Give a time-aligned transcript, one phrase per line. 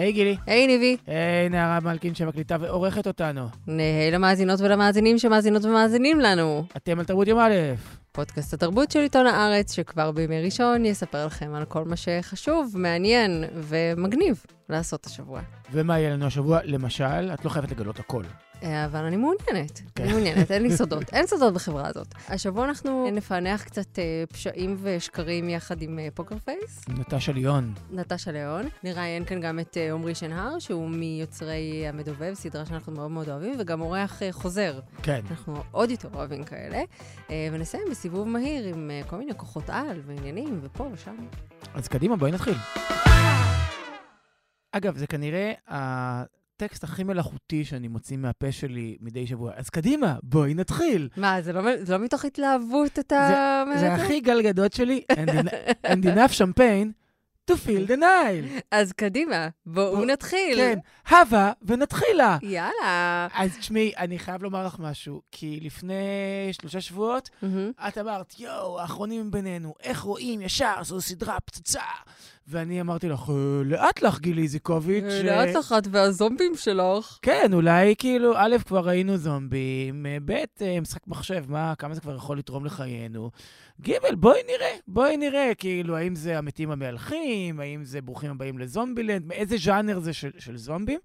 [0.00, 0.36] היי גילי.
[0.46, 0.96] היי ניבי.
[1.06, 3.48] היי נערה מלכין שמקליטה ועורכת אותנו.
[3.66, 6.64] היי למאזינות ולמאזינים שמאזינות ומאזינים לנו.
[6.76, 7.54] אתם על תרבות יום א'.
[8.12, 13.44] פודקאסט התרבות של עיתון הארץ, שכבר בימי ראשון יספר לכם על כל מה שחשוב, מעניין
[13.54, 15.40] ומגניב לעשות השבוע.
[15.72, 16.58] ומה יהיה לנו השבוע?
[16.64, 18.22] למשל, את לא חייבת לגלות הכל.
[18.62, 19.80] אה, אבל אני מעוניינת.
[19.94, 20.02] כן.
[20.02, 21.04] אני מעוניינת, אין לי סודות.
[21.14, 22.06] אין סודות בחברה הזאת.
[22.28, 27.74] השבוע אנחנו נפענח קצת אה, פשעים ושקרים יחד עם אה, פוקר פייס, נטשה ליאון.
[27.90, 28.68] נטשה ליאון.
[28.84, 33.80] נראיין כאן גם את עמרי שנהר, שהוא מיוצרי המדובב, סדרה שאנחנו מאוד מאוד אוהבים, וגם
[33.80, 34.80] אורח חוזר.
[35.02, 35.20] כן.
[35.30, 36.82] אנחנו עוד יותר אוהבים כאלה.
[37.52, 41.16] ונסיים בסיבוב מהיר עם כל מיני כוחות על ועניינים, ופה ושם.
[41.74, 42.54] אז קדימה, בואי נתחיל.
[44.72, 45.52] אגב, זה כנראה
[46.62, 49.52] הטקסט הכי מלאכותי שאני מוציא מהפה שלי מדי שבוע.
[49.56, 51.08] אז קדימה, בואי נתחיל.
[51.16, 53.62] מה, זה לא, זה לא מתוך התלהבות אתה...
[53.66, 55.48] אומר זה את הכי גלגדות שלי, and en-
[55.86, 56.88] and enough champagne
[57.50, 58.60] to fill the Nile.
[58.70, 60.56] אז קדימה, בואו בוא- נתחיל.
[60.56, 62.38] כן, הבה ונתחילה.
[62.42, 63.28] יאללה.
[63.34, 65.94] אז תשמעי, אני חייב לומר לך משהו, כי לפני
[66.52, 67.70] שלושה שבועות, מהמם.
[67.88, 71.80] את אמרת, יואו, האחרונים בינינו, איך רואים ישר, זו סדרה פצצה.
[72.50, 73.34] ואני אמרתי לך, "אה,
[73.64, 75.04] לאט לך, גילי איזיקוביץ'.
[75.04, 77.18] אה, לאט לך את והזומבים שלך.
[77.22, 82.00] כן, אולי כאילו, א', כבר ראינו זומבים, אה, ב', אה, משחק מחשב, מה, כמה זה
[82.00, 83.30] כבר יכול לתרום לחיינו.
[83.82, 89.26] ג', בואי נראה, בואי נראה, כאילו, האם זה המתים המהלכים, האם זה ברוכים הבאים לזומבילנד,
[89.26, 91.00] מאיזה ז'אנר זה של, של זומבים.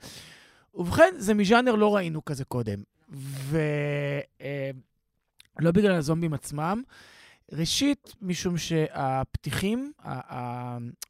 [0.76, 2.80] ובכן, זה מז'אנר לא ראינו כזה קודם.
[3.50, 3.62] ולא
[5.72, 6.84] בגלל הזומבים עצמם.
[7.52, 9.92] ראשית, משום שהפתיחים,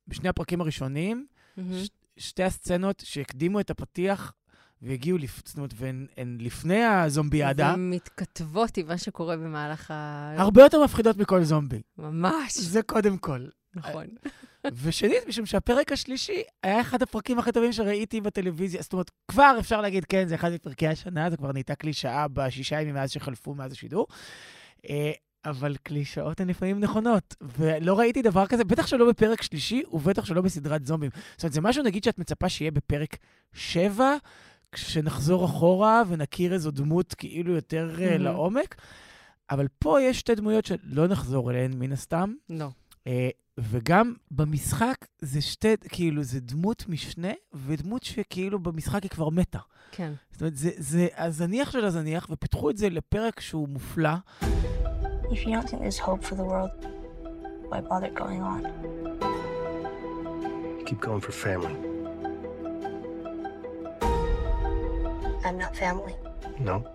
[0.08, 1.26] בשני הפרקים הראשונים.
[1.58, 4.34] ש- שתי הסצנות שהקדימו את הפתיח
[4.82, 5.42] והגיעו, לפ...
[5.46, 10.36] זאת אומרת, והן הן לפני הזומביאדה, ומתכתבות עם מה שקורה במהלך ה...
[10.38, 11.82] הרבה יותר מפחידות מכל זומבי.
[11.98, 12.58] ממש.
[12.58, 13.46] זה קודם כל.
[13.76, 14.06] נכון.
[14.84, 18.82] ושנית, משום שהפרק השלישי היה אחד הפרקים הכי טובים שראיתי בטלוויזיה.
[18.82, 22.82] זאת אומרת, כבר אפשר להגיד, כן, זה אחד מפרקי השנה, זה כבר נהייתה קלישאה בשישה
[22.82, 24.08] ימים מאז שחלפו מאז השידור.
[25.46, 30.42] אבל קלישאות הן לפעמים נכונות, ולא ראיתי דבר כזה, בטח שלא בפרק שלישי, ובטח שלא
[30.42, 31.10] בסדרת זומבים.
[31.32, 33.18] זאת אומרת, זה משהו, נגיד, שאת מצפה שיהיה בפרק
[33.54, 34.16] שבע,
[34.72, 38.24] כשנחזור אחורה ונכיר איזו דמות כאילו יותר מהמם.
[38.24, 38.76] לעומק,
[39.50, 42.34] אבל פה יש שתי דמויות שלא נחזור אליהן, מן הסתם.
[42.50, 42.70] לא.
[43.08, 43.30] אה,
[43.60, 49.60] וגם במשחק זה שתי, כאילו, זה דמות משנה, ודמות שכאילו במשחק היא כבר מתה.
[49.92, 50.14] כן.
[50.32, 54.14] זאת אומרת, זה, זה הזניח של הזניח, ופיתחו את זה לפרק שהוא מופלא.
[55.32, 56.70] If you don't think there's hope for the world,
[57.68, 58.64] why bother going on?
[60.86, 61.76] Keep going for family.
[65.44, 66.16] I'm not family.
[66.60, 66.88] No?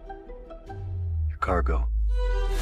[1.28, 1.88] Your cargo.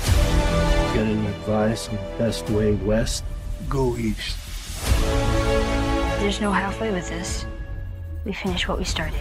[0.05, 3.25] Got any advice on the best way west?
[3.69, 4.39] Go east.
[6.19, 7.45] There's no halfway with this.
[8.25, 9.21] We finish what we started.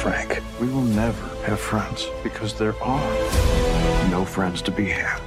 [0.00, 3.08] Frank, we will never have friends because there are
[4.16, 5.20] no friends to be had.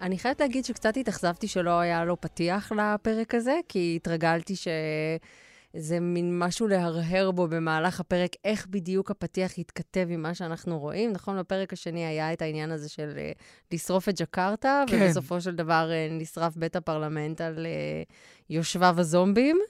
[0.00, 6.38] אני חייבת להגיד שקצת התאכזבתי שלא היה לו פתיח לפרק הזה, כי התרגלתי שזה מין
[6.38, 11.12] משהו להרהר בו במהלך הפרק, איך בדיוק הפתיח יתכתב עם מה שאנחנו רואים.
[11.12, 13.32] נכון, בפרק השני היה את העניין הזה של אה,
[13.72, 14.98] לשרוף את ג'קרטה, כן.
[15.02, 18.02] ובסופו של דבר אה, נשרף בית הפרלמנט על אה,
[18.50, 19.60] יושביו הזומבים.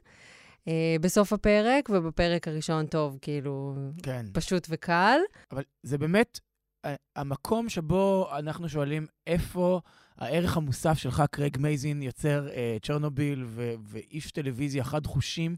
[0.69, 4.27] אה, בסוף הפרק, ובפרק הראשון, טוב, כאילו, כן.
[4.33, 5.19] פשוט וקל.
[5.53, 6.41] אבל זה באמת
[6.87, 9.81] ה- המקום שבו אנחנו שואלים איפה
[10.19, 15.57] הערך המוסף שלך, קרייג מייזין, יוצר אה, צ'רנוביל ו- ואיש טלוויזיה חד פעמי.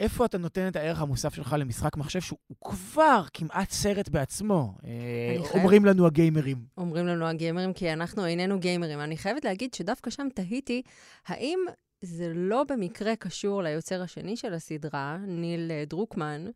[0.00, 4.74] איפה אתה נותן את הערך המוסף שלך למשחק מחשב שהוא כבר כמעט סרט בעצמו?
[4.84, 6.64] אה, אומרים לנו הגיימרים.
[6.78, 9.00] אומרים לנו הגיימרים, כי אנחנו איננו גיימרים.
[9.00, 10.82] אני חייבת להגיד שדווקא שם תהיתי,
[11.26, 11.58] האם
[12.02, 16.46] זה לא במקרה קשור ליוצר השני של הסדרה, ניל אה, דרוקמן,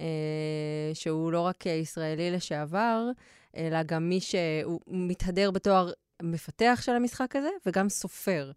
[0.00, 0.04] אה,
[0.94, 3.04] שהוא לא רק ישראלי לשעבר,
[3.56, 5.90] אלא גם מי שהוא מתהדר בתואר
[6.22, 8.50] מפתח של המשחק הזה, וגם סופר.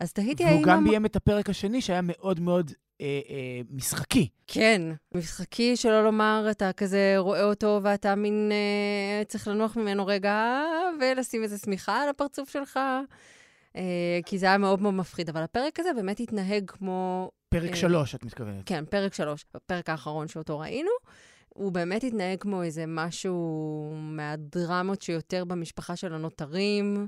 [0.00, 0.54] אז תהיתי האם...
[0.54, 4.28] והוא גם ביים את הפרק השני, שהיה מאוד מאוד אה, אה, משחקי.
[4.46, 4.82] כן,
[5.14, 10.62] משחקי, שלא לומר, אתה כזה רואה אותו ואתה מין אה, צריך לנוח ממנו רגע
[11.00, 12.80] ולשים איזה שמיכה על הפרצוף שלך,
[14.26, 15.28] כי זה היה מאוד מאוד מפחיד.
[15.28, 17.30] אבל הפרק הזה באמת התנהג כמו...
[17.48, 18.62] פרק אה, שלוש, את מתכוונת.
[18.66, 20.90] כן, פרק שלוש, הפרק האחרון שאותו ראינו.
[21.48, 27.06] הוא באמת התנהג כמו איזה משהו מהדרמות שיותר במשפחה של הנותרים,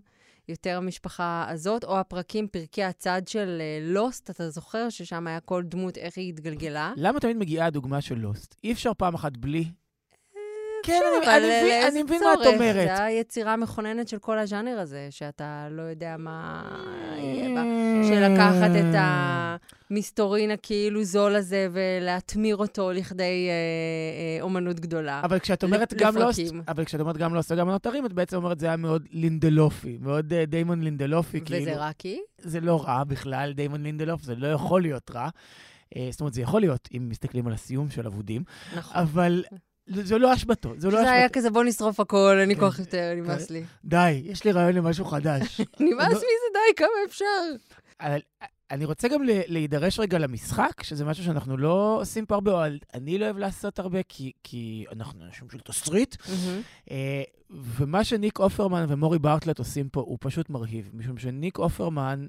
[0.48, 5.98] יותר המשפחה הזאת, או הפרקים, פרקי הצד של לוסט, אתה זוכר ששם היה כל דמות,
[5.98, 6.92] איך היא התגלגלה?
[6.96, 8.56] למה תמיד מגיעה הדוגמה של לוסט?
[8.64, 9.64] אי אפשר פעם אחת בלי?
[10.82, 12.46] כן, אני- אבל אני מבין- אני מבין מה את?
[12.54, 12.88] אומרת.
[12.96, 16.62] זה היצירה המכוננת של כל הז'אנר הזה, שאתה לא יודע מה
[17.18, 17.62] יהיה בה.
[17.62, 18.06] Mm.
[18.08, 18.94] של לקחת את
[19.90, 23.52] המסתורין הכאילו זול הזה ולהטמיר אותו לכדי אה,
[24.38, 25.20] אה, אומנות גדולה.
[25.24, 26.62] אבל כשאת אומרת גם לוסט, לפרקים.
[26.68, 30.32] אבל כשאת אומרת גם לוסט וגם הנותרים, את בעצם אומרת זה היה מאוד לינדלופי, מאוד
[30.32, 31.60] אה, דיימון לינדלופי, כאילו.
[31.60, 32.20] וזה רק כי?
[32.38, 35.28] זה לא רע בכלל, דיימון לינדלוף, זה לא יכול להיות רע.
[35.96, 38.42] אה, זאת אומרת, זה יכול להיות, אם מסתכלים על הסיום של אבודים,
[38.76, 38.96] נכון.
[38.96, 39.44] אבל
[39.86, 41.34] זו לא אשמתו, זו לא זה היה אשמתו.
[41.38, 42.60] כזה, בוא נשרוף הכל, אין לי כן.
[42.60, 43.64] כוח יותר, נמאס לי.
[43.84, 45.60] די, יש לי רעיון למשהו חדש.
[45.80, 47.26] נמאס לא- מזה, די, כמה אפשר?
[48.70, 53.18] אני רוצה גם להידרש רגע למשחק, שזה משהו שאנחנו לא עושים פה הרבה, או אני
[53.18, 56.16] לא אוהב לעשות הרבה, כי, כי אנחנו אנשים של תסריט.
[56.90, 62.26] אה, ומה שניק אופרמן ומורי בארטלט עושים פה הוא פשוט מרהיב, משום שניק אופרמן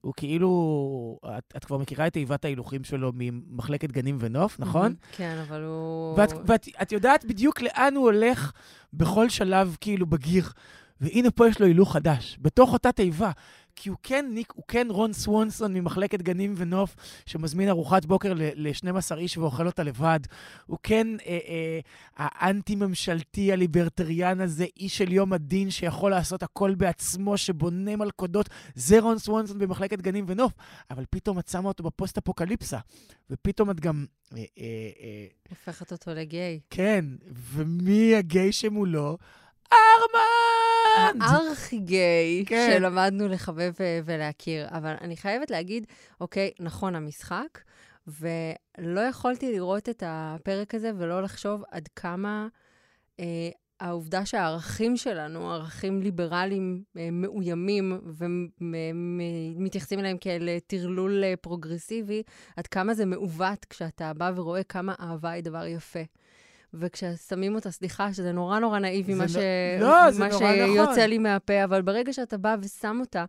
[0.00, 4.94] הוא כאילו, את, את כבר מכירה את תיבת ההילוכים שלו ממחלקת גנים ונוף, נכון?
[5.12, 6.18] כן, אבל הוא...
[6.18, 8.52] ואת, ואת את יודעת בדיוק לאן הוא הולך
[8.92, 10.50] בכל שלב כאילו בגיר.
[11.00, 13.30] והנה פה יש לו הילוך חדש, בתוך אותה תיבה.
[13.82, 16.96] כי הוא כן ניק, הוא כן רון סוונסון ממחלקת גנים ונוף,
[17.26, 20.20] שמזמין ארוחת בוקר ל-12 איש ואוכל אותה לבד.
[20.66, 21.80] הוא כן אה, אה,
[22.16, 28.48] האנטי-ממשלתי הליברטריאן הזה, איש של יום הדין שיכול לעשות הכל בעצמו, שבונה מלכודות.
[28.74, 30.52] זה רון סוונסון במחלקת גנים ונוף.
[30.90, 32.78] אבל פתאום את שמה אותו בפוסט-אפוקליפסה,
[33.30, 34.04] ופתאום את גם...
[34.36, 34.44] אה, אה,
[35.00, 36.60] אה, הופכת אותו לגיי.
[36.70, 39.18] כן, ומי הגיי שמולו?
[39.72, 40.69] ארמנד!
[41.20, 42.70] הארכי-גיי כן.
[42.72, 44.68] שלמדנו לחבב ו- ולהכיר.
[44.68, 45.86] אבל אני חייבת להגיד,
[46.20, 47.58] אוקיי, נכון, המשחק,
[48.06, 52.48] ולא יכולתי לראות את הפרק הזה ולא לחשוב עד כמה
[53.20, 53.50] אה,
[53.80, 58.00] העובדה שהערכים שלנו, ערכים ליברליים אה, מאוימים
[59.56, 62.22] ומתייחסים אליהם כאל אה, טרלול אה, פרוגרסיבי,
[62.56, 66.02] עד כמה זה מעוות כשאתה בא ורואה כמה אהבה היא דבר יפה.
[66.74, 69.36] וכששמים אותה, סליחה, שזה נורא נורא נאיבי, מה, לא- ש...
[69.80, 69.88] לא,
[70.18, 70.98] מה נורא שיוצא נכון.
[71.10, 73.24] לי מהפה, אבל ברגע שאתה בא ושם אותה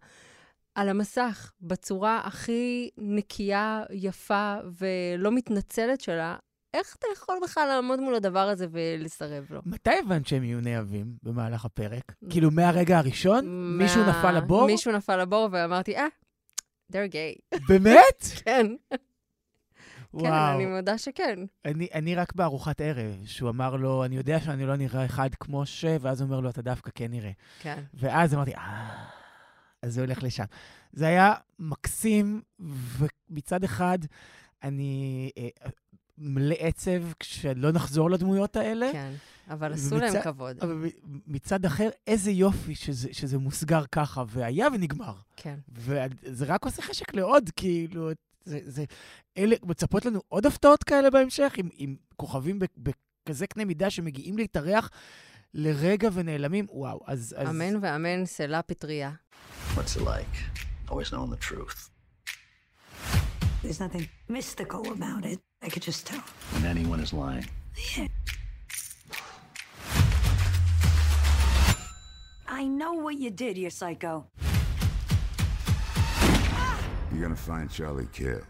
[0.75, 6.35] על המסך בצורה הכי נקייה, יפה ולא מתנצלת שלה,
[6.73, 9.61] איך אתה יכול בכלל לעמוד מול הדבר הזה ולסרב לו?
[9.65, 12.11] מתי הבנת שהם יהיו נאהבים במהלך הפרק?
[12.29, 13.45] כאילו, מהרגע הראשון?
[13.77, 14.65] מישהו מה- נפל לבור?
[14.65, 16.07] מישהו נפל לבור, ואמרתי, אה,
[16.94, 17.57] they're gay.
[17.67, 18.21] באמת?
[18.45, 18.67] כן,
[20.11, 20.55] כן, וואו.
[20.55, 21.39] אני מודה שכן.
[21.65, 25.65] אני, אני רק בארוחת ערב, שהוא אמר לו, אני יודע שאני לא נראה אחד כמו
[25.65, 25.85] ש...
[26.01, 27.31] ואז הוא אומר לו, אתה דווקא כן נראה.
[27.59, 27.83] כן.
[27.93, 29.05] ואז אמרתי, אה,
[29.81, 30.43] אז זה הולך לשם.
[30.93, 32.41] זה היה מקסים,
[33.29, 33.99] ומצד אחד,
[34.63, 35.47] אני אה,
[36.17, 38.89] מלא עצב כשלא נחזור לדמויות האלה.
[38.91, 39.11] כן,
[39.49, 40.57] אבל עשו להם ומצד- כבוד.
[40.61, 40.85] אבל
[41.27, 45.13] מצד אחר, איזה יופי שזה, שזה מוסגר ככה, והיה ונגמר.
[45.35, 45.55] כן.
[45.71, 48.09] וזה רק עושה חשק לעוד, כאילו,
[48.45, 48.85] זה, זה,
[49.38, 52.65] אלה, מצפות לנו עוד הפתעות כאלה בהמשך, עם, עם כוכבים ב-
[53.25, 54.89] בכזה קנה מידה שמגיעים להתארח
[55.53, 57.35] לרגע ונעלמים, וואו, אז...
[57.38, 59.11] אז אמן ואמן, סלע פטריה.
[59.75, 60.61] What's it like?
[60.89, 61.89] Always knowing the truth.
[63.63, 65.39] There's nothing mystical about it.
[65.61, 66.23] I could just tell.
[66.53, 67.47] When anyone is lying.
[72.59, 74.13] I know what you did, you psycho.
[77.21, 78.41] You're gonna find Charlie Kill,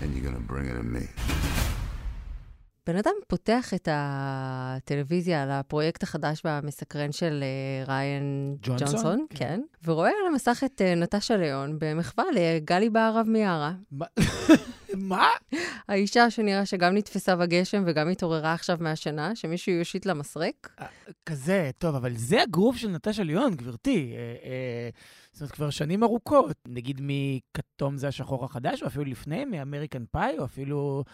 [0.00, 1.06] and you're gonna bring it to me.
[2.86, 8.88] בן אדם פותח את הטלוויזיה על הפרויקט החדש והמסקרן של אה, ריין ג'ונסון?
[8.88, 9.36] ג'ונסון, כן.
[9.36, 13.72] כן, ורואה על המסך את אה, נטשה ליאון במחווה לגלי בהרב מיארה.
[14.94, 15.28] מה?
[15.88, 20.80] האישה שנראה שגם נתפסה בגשם וגם התעוררה עכשיו מהשינה, שמישהו יושיט לה מסרק.
[21.26, 24.14] כזה, טוב, אבל זה הגרוב של נטשה ליאון, גברתי.
[25.38, 26.56] זאת אומרת, כבר שנים ארוכות.
[26.68, 31.04] נגיד מכתום זה השחור החדש, או אפילו לפני, מאמריקן פאי, או אפילו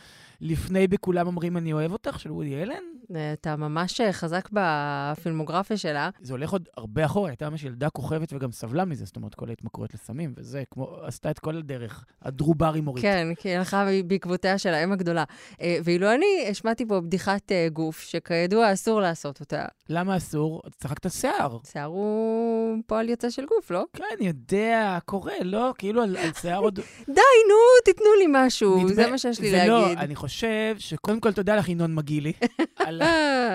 [0.41, 2.75] לפני בכולם אומרים אני אוהב אותך, של וודי אלן.
[3.17, 6.11] אה, אתה ממש אה, חזק בפילמוגרפיה שלה.
[6.23, 9.49] זה הולך עוד הרבה אחורה, הייתה ממש ילדה כוכבת וגם סבלה מזה, זאת אומרת, כל
[9.49, 13.03] ההתמכרויות לסמים, וזה, כמו, עשתה את כל הדרך, הדרובר עם אורית.
[13.03, 15.25] כן, כי היא הלכה בעקבותיה של האם הגדולה.
[15.61, 19.65] אה, ואילו אני השמעתי פה בדיחת גוף, שכידוע אסור לעשות אותה.
[19.89, 20.63] למה אסור?
[20.77, 21.59] צחקת שיער.
[21.73, 23.85] שיער הוא פועל יוצא של גוף, לא?
[23.93, 25.73] כן, אני יודע, קורה, לא?
[25.79, 26.75] כאילו על, על שיער עוד...
[27.09, 27.55] די, נו,
[27.85, 29.71] תיתנו לי משהו, נדמה- זה מה שיש לי זה להגיד.
[29.71, 32.33] לא, אני חושב שקודם כל תודה לך, ינון מגעילי.
[32.87, 33.03] על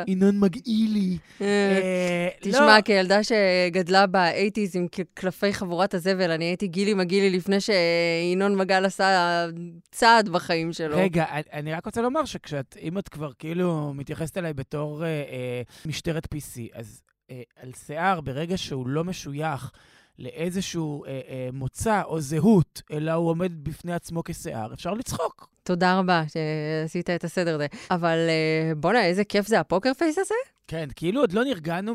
[0.07, 1.17] ינון מגעילי.
[1.41, 7.29] אה, אה, תשמע, לא, כילדה שגדלה באייטיז עם קלפי חבורת הזבל, אני הייתי גילי מגילי
[7.29, 9.45] לפני שינון מגל עשה
[9.91, 10.97] צעד בחיים שלו.
[10.97, 16.25] רגע, אני- רק רוצה לומר שכשאת, אם את כבר כאילו מתייחסת אליי בתור אה, משטרת
[16.35, 17.01] PC, אז
[17.61, 19.71] על שיער, ברגע שהוא לא משוייך
[20.19, 25.49] לאיזשהו אה, אה, מוצא או זהות, אלא הוא עומד בפני עצמו כשיער, אפשר לצחוק.
[25.63, 27.67] תודה רבה שעשית את הסדר הזה.
[27.91, 30.33] אבל אה, בואנה, איזה כיף זה הפוקר פייס הזה?
[30.67, 31.93] כן, כאילו עוד לא נרגענו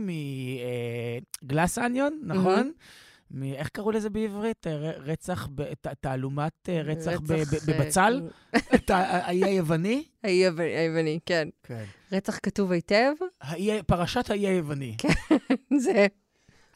[1.42, 2.72] מגלאס אניון, נכון?
[3.30, 4.66] מ- איך קראו לזה בעברית?
[4.66, 8.22] אה, ר- רצח, ב- ת- תעלומת אה, רצח ב- ב- רצח, אה, בבצל?
[8.74, 10.04] את ה- האי היווני?
[10.24, 11.48] האי היו- היווני, כן.
[11.62, 11.84] כן.
[12.12, 14.96] רצח כתוב היטב, האי- פרשת האי היווני.
[15.84, 16.06] זה...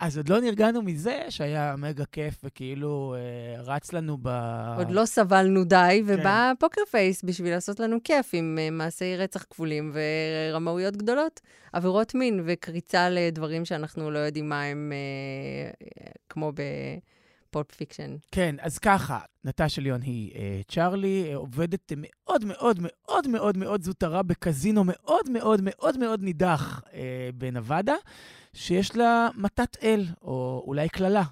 [0.01, 4.29] אז עוד לא נרגענו מזה שהיה מגה כיף וכאילו אה, רץ לנו ב...
[4.77, 6.15] עוד לא סבלנו די, כן.
[6.15, 11.41] ובא פוקר פייס בשביל לעשות לנו כיף עם אה, מעשי רצח כפולים ורמאויות גדולות,
[11.73, 16.53] עבירות מין וקריצה לדברים שאנחנו לא יודעים מה הם, אה, אה, כמו
[17.51, 18.17] ב Pulp Fiction.
[18.33, 23.83] כן, אז ככה, נטשה ליון היא אה, צ'ארלי, אה, עובדת מאוד מאוד מאוד מאוד מאוד
[23.83, 27.95] זוטרה בקזינו מאוד מאוד מאוד מאוד נידח אה, בנבדה,
[28.55, 31.23] שיש לה מתת אל, או אולי קללה,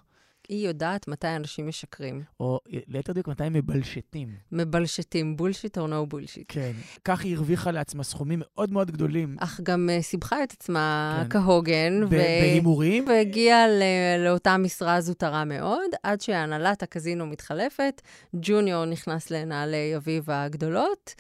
[0.49, 2.23] היא יודעת מתי אנשים משקרים.
[2.41, 4.29] או אה, ליתר דיוק מתי הם מבלשטים.
[4.53, 6.45] מבלשטים, בולשיט או נו בולשיט.
[6.49, 6.73] כן.
[7.05, 11.41] כך היא הרוויחה לעצמה סכומים מאוד מאוד גדולים אך גם אה, סיבכה את עצמה כן.
[11.41, 13.05] כהוגן, ב- בהימורים.
[13.09, 13.83] והגיעה ל-
[14.25, 18.03] לאותה משרה זוטרה מאוד, עד שהנהלת הקזינו מתחלפת,
[18.35, 21.15] ג'וניור נכנס לנעלי אביו הגדולות,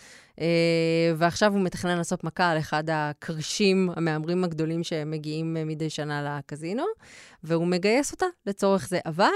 [1.16, 6.84] ועכשיו הוא מתכנן לעשות מכה על אחד הקרשים המהמרים הגדולים שמגיעים אה, מדי שנה לקזינו,
[7.42, 8.98] והוא מגייס אותה לצורך זה.
[9.06, 9.26] אבל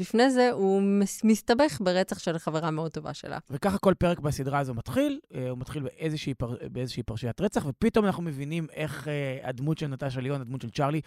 [0.00, 3.38] לפני זה הוא מס- מסתבך ברצח של חברה מאוד טובה שלה.
[3.50, 8.04] וככה כל פרק בסדרה הזו מתחיל, אה, הוא מתחיל באיזושהי, פר, באיזושהי פרשיית רצח, ופתאום
[8.04, 11.00] אנחנו מבינים איך אה, הדמות של נטשה ליון, הדמות של צ'ארלי,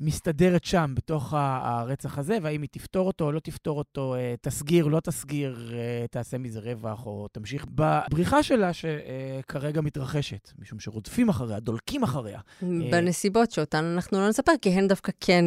[0.00, 4.86] מסתדרת שם, בתוך הרצח הזה, והאם היא תפתור אותו או לא תפתור אותו, אה, תסגיר,
[4.86, 5.72] לא תסגיר,
[6.10, 12.40] תעשה מזה רווח, או תמשיך בבריחה שלה, שכרגע מתרחשת, משום שרודפים אחריה, דולקים אחריה.
[12.90, 15.44] בנסיבות שאותן אנחנו לא נספר, כי הן דווקא כן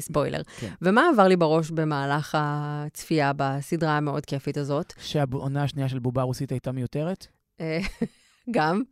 [0.00, 0.42] ספוילר.
[0.60, 0.68] כן.
[0.82, 4.92] ומה עבר לי בראש במהלך הצפייה בסדרה המאוד כיפית הזאת?
[4.98, 7.26] שהעונה השנייה של בובה רוסית הייתה מיותרת?
[7.60, 7.78] אה,
[8.50, 8.82] גם,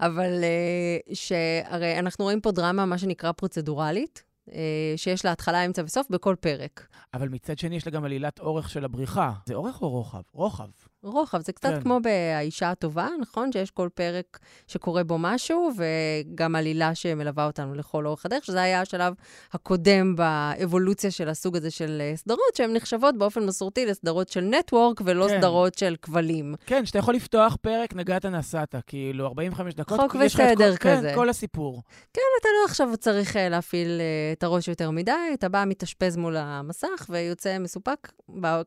[0.00, 5.82] אבל אה, שהרי אנחנו רואים פה דרמה, מה שנקרא פרוצדורלית, אה, שיש לה התחלה, אמצע
[5.84, 6.86] וסוף בכל פרק.
[7.14, 9.32] אבל מצד שני יש לה גם עלילת אורך של הבריחה.
[9.46, 10.22] זה אורך או רוחב?
[10.32, 10.68] רוחב.
[11.02, 11.80] רוחב, זה קצת כן.
[11.80, 13.52] כמו ב"האישה הטובה", נכון?
[13.52, 18.80] שיש כל פרק שקורה בו משהו, וגם עלילה שמלווה אותנו לכל אורך הדרך, שזה היה
[18.80, 19.14] השלב
[19.52, 25.00] הקודם באבולוציה של הסוג הזה של אה, סדרות, שהן נחשבות באופן מסורתי לסדרות של נטוורק,
[25.04, 25.38] ולא כן.
[25.38, 26.54] סדרות של כבלים.
[26.66, 30.00] כן, שאתה יכול לפתוח פרק, נגעת נסעת, כאילו 45 דקות.
[30.00, 31.08] חוק וסדר כל, כזה.
[31.08, 31.82] כן, כל הסיפור.
[32.14, 36.16] כן, אתה לא עכשיו צריך אה, להפעיל אה, את הראש יותר מדי, אתה בא, מתאשפז
[36.16, 38.12] מול המסך ויוצא מסופק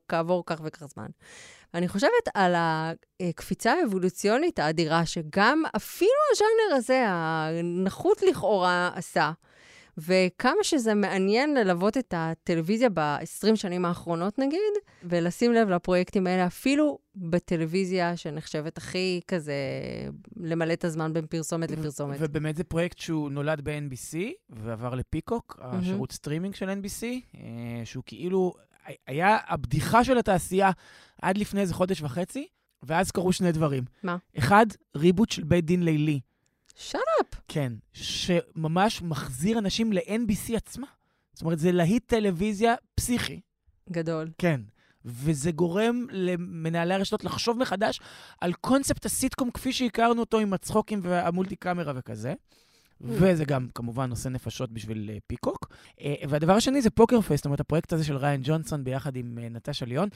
[0.08, 1.08] כעבור כך וכך זמן.
[1.74, 9.32] אני חושבת על הקפיצה האבולוציונית האדירה, שגם אפילו הז'אנר הזה, הנחות לכאורה, עשה.
[9.98, 17.00] וכמה שזה מעניין ללוות את הטלוויזיה ב-20 שנים האחרונות, נגיד, ולשים לב לפרויקטים האלה, אפילו
[17.16, 19.54] בטלוויזיה שנחשבת הכי כזה,
[20.38, 22.18] למלא את הזמן בין פרסומת לפרסומת.
[22.20, 24.18] ובאמת זה פרויקט שהוא נולד ב-NBC
[24.50, 27.04] ועבר לפיקוק, השירות סטרימינג של NBC,
[27.36, 27.42] אה,
[27.86, 28.54] שהוא כאילו
[29.08, 30.72] היה הבדיחה של התעשייה
[31.22, 32.48] עד לפני איזה חודש וחצי,
[32.84, 33.84] ואז קרו שני דברים.
[34.04, 34.18] מה?
[34.38, 36.20] אחד, reboot של בית דין לילי.
[36.76, 37.40] Shut up.
[37.48, 40.88] כן, שממש מחזיר אנשים ל-NBC עצמה.
[41.34, 43.40] זאת אומרת, זה להיט טלוויזיה פסיכי.
[43.92, 44.30] גדול.
[44.38, 44.62] כן.
[45.06, 48.00] וזה גורם למנהלי הרשתות לחשוב מחדש
[48.42, 52.34] על קונספט הסיטקום כפי שהכרנו אותו עם הצחוקים וה multi camera וכזה.
[53.04, 55.74] וזה גם כמובן נושא נפשות בשביל uh, פיקוק.
[55.98, 59.38] Uh, והדבר השני זה Poker Face, זאת אומרת, הפרויקט הזה של ריאן ג'ונסון ביחד עם
[59.38, 60.10] uh, נטשה ליון.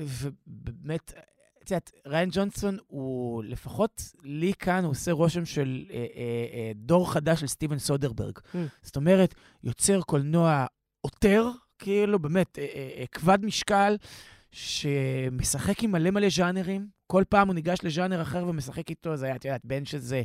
[0.00, 1.12] ובאמת,
[1.62, 5.96] את יודעת, ריאן ג'ונסון הוא, לפחות לי כאן, הוא עושה רושם של uh, uh, uh,
[6.74, 8.38] דור חדש של סטיבן סודרברג.
[8.38, 8.56] Mm.
[8.82, 9.34] זאת אומרת,
[9.64, 10.66] יוצר קולנוע
[11.00, 13.96] עותר, כאילו, באמת, אה, אה, אה, כבד משקל,
[14.52, 16.86] שמשחק עם מלא מלא ז'אנרים.
[17.06, 20.22] כל פעם הוא ניגש לז'אנר אחר ומשחק איתו, זה היה, את יודעת, בין שזה, אה,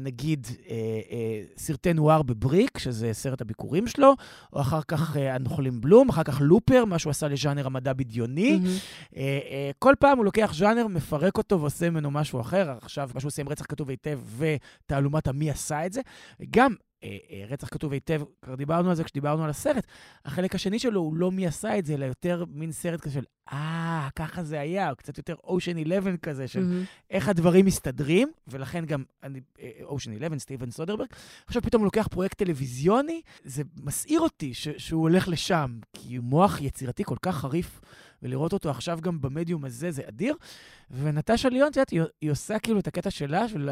[0.00, 0.74] נגיד, אה,
[1.10, 4.14] אה, סרטי נואר בבריק, שזה סרט הביקורים שלו,
[4.52, 8.60] או אחר כך אה, הנוכלים בלום, אחר כך לופר, מה שהוא עשה לז'אנר המדע בדיוני.
[9.16, 12.70] אה, אה, כל פעם הוא לוקח ז'אנר, מפרק אותו ועושה ממנו משהו אחר.
[12.82, 16.00] עכשיו, מה שהוא עושה עם רצח כתוב היטב ותעלומת המי עשה את זה.
[16.50, 16.89] גם אה, אה,
[17.48, 19.86] רצח כתוב היטב, כבר דיברנו על זה כשדיברנו על הסרט.
[20.24, 23.24] החלק השני שלו הוא לא מי עשה את זה, אלא יותר מין סרט כזה של,
[23.52, 26.84] אה, ככה זה היה, או קצת יותר אושן 11 כזה, של מהמם.
[27.10, 29.02] איך הדברים מסתדרים, ולכן גם
[29.82, 31.08] אושן 11, סטיבן סודרברג.
[31.46, 36.24] עכשיו פתאום הוא לוקח פרויקט טלוויזיוני, זה מסעיר אותי ש- שהוא הולך לשם, כי הוא
[36.24, 37.80] מוח יצירתי כל כך חריף,
[38.22, 40.34] ולראות אותו עכשיו גם במדיום הזה זה אדיר.
[40.90, 41.90] ונטשה ליון, את יודעת,
[42.20, 43.68] היא, עושה כאילו את הקטע שלה, של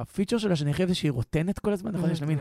[0.00, 2.10] הפיצ'ר שלה, שאני חייב זה שהיא רוטנת כל הזמן, נכון?
[2.10, 2.38] יש לה מין...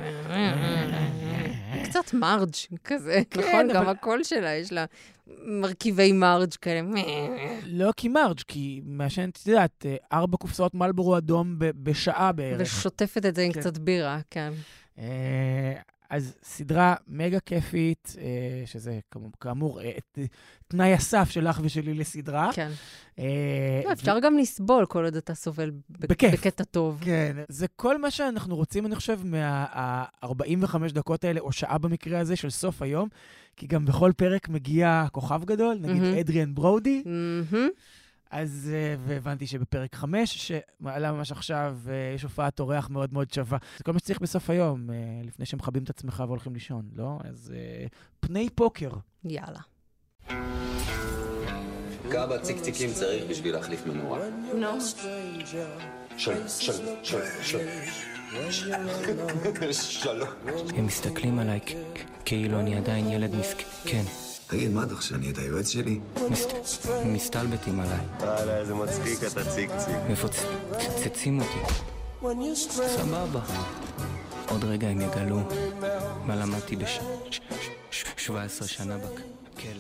[1.83, 3.67] קצת מרג' כזה, כן, נכון?
[3.73, 4.85] גם הקול שלה, יש לה
[5.45, 6.81] מרכיבי מרג' כאלה.
[7.65, 12.61] לא כי מרג', כי מעשנת, את יודעת, אה, ארבע קופסאות מלבורו אדום בשעה בערך.
[12.61, 13.59] ושוטפת את זה עם כן.
[13.59, 14.53] קצת בירה, כן.
[16.11, 18.23] אה, אז סדרה מגה כיפית, אה,
[18.65, 18.99] שזה
[19.41, 20.19] כאמור אה, ת-
[20.67, 22.49] תנאי הסף שלך ושלי לסדרה.
[22.53, 22.71] כן.
[23.19, 26.33] אה, לא, אפשר גם לסבול כל עוד אתה סובל בכיף.
[26.33, 27.01] בקטע טוב.
[27.05, 30.27] כן, זה כל מה שאנחנו רוצים, אני חושב, מה-45
[30.93, 33.09] דקות האלה, או שעה במקרה הזה, של סוף היום,
[33.55, 36.03] כי גם בכל פרק מגיע כוכב גדול, נגיד.
[36.19, 37.03] אדריאן ברודי.
[38.31, 43.57] אז, אה, והבנתי שבפרק 5, שמעלה ממש עכשיו, אה, יש הופעת אורח מאוד מאוד שווה.
[43.77, 47.17] זה כל מה שצריך בסוף היום, אה, לפני שמכבים את עצמך והולכים לישון, לא?
[47.23, 47.53] אז
[48.19, 48.89] פני פוקר.
[49.23, 49.59] יאללה.
[52.11, 54.19] כמה ציקציקים צריך בשביל להחליף מנורה?
[54.53, 54.81] No.
[54.81, 55.57] של...
[56.17, 56.47] של...
[56.47, 56.73] של...
[57.43, 57.59] של...
[59.91, 60.29] שלום.
[60.77, 61.59] הם מסתכלים עליי
[62.25, 64.26] כאילו אני עדיין ילד מסכן.
[64.47, 65.99] תגיד, מה אתה חושב, שאני את היועץ שלי?
[66.31, 66.53] מסת-
[67.05, 69.95] מסתלבטים עליי, וואלה, איזה מצחיק אתה ציקציק.
[70.09, 71.73] מפוצצים אותי.
[72.87, 73.39] סבבה.
[74.49, 75.39] עוד רגע הם יגלו
[76.25, 77.47] מה למדתי ב-17
[78.67, 79.71] שנה בכלא.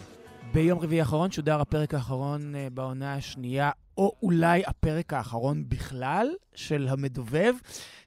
[0.53, 6.87] ביום רביעי האחרון שודר הפרק האחרון אה, בעונה השנייה, או אולי הפרק האחרון בכלל, של
[6.89, 7.53] המדובב,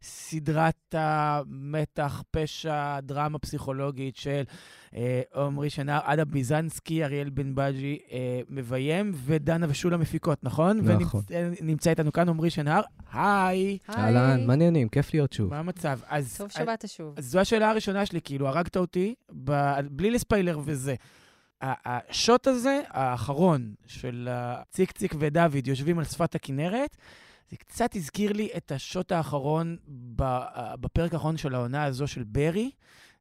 [0.02, 4.42] סדרת המתח, פשע, דרמה פסיכולוגית של
[4.94, 10.80] אה, עמרי שנהר, עדה ביזנסקי, אריאל בן בג'י אה, מביים, ודנה ושולה מפיקות, נכון?
[10.80, 11.22] נכון.
[11.30, 12.82] ונמצא איתנו כאן עמרי שנהר,
[13.12, 15.50] היי, אהלן, מעניינים, כיף להיות שוב.
[15.50, 15.98] מה המצב?
[16.08, 16.36] אז...
[16.38, 17.14] טוב שבאת שוב.
[17.16, 19.80] אז זו השאלה הראשונה שלי, כאילו, הרגת אותי, ב...
[19.90, 20.94] בלי לספיילר וזה.
[21.62, 24.28] השוט הזה, האחרון, של
[24.70, 26.96] ציק ציק ודוד יושבים על שפת הכנרת,
[27.50, 29.76] זה קצת הזכיר לי את השוט האחרון
[30.16, 30.40] ב...
[30.80, 32.70] בפרק האחרון של העונה הזו של ברי.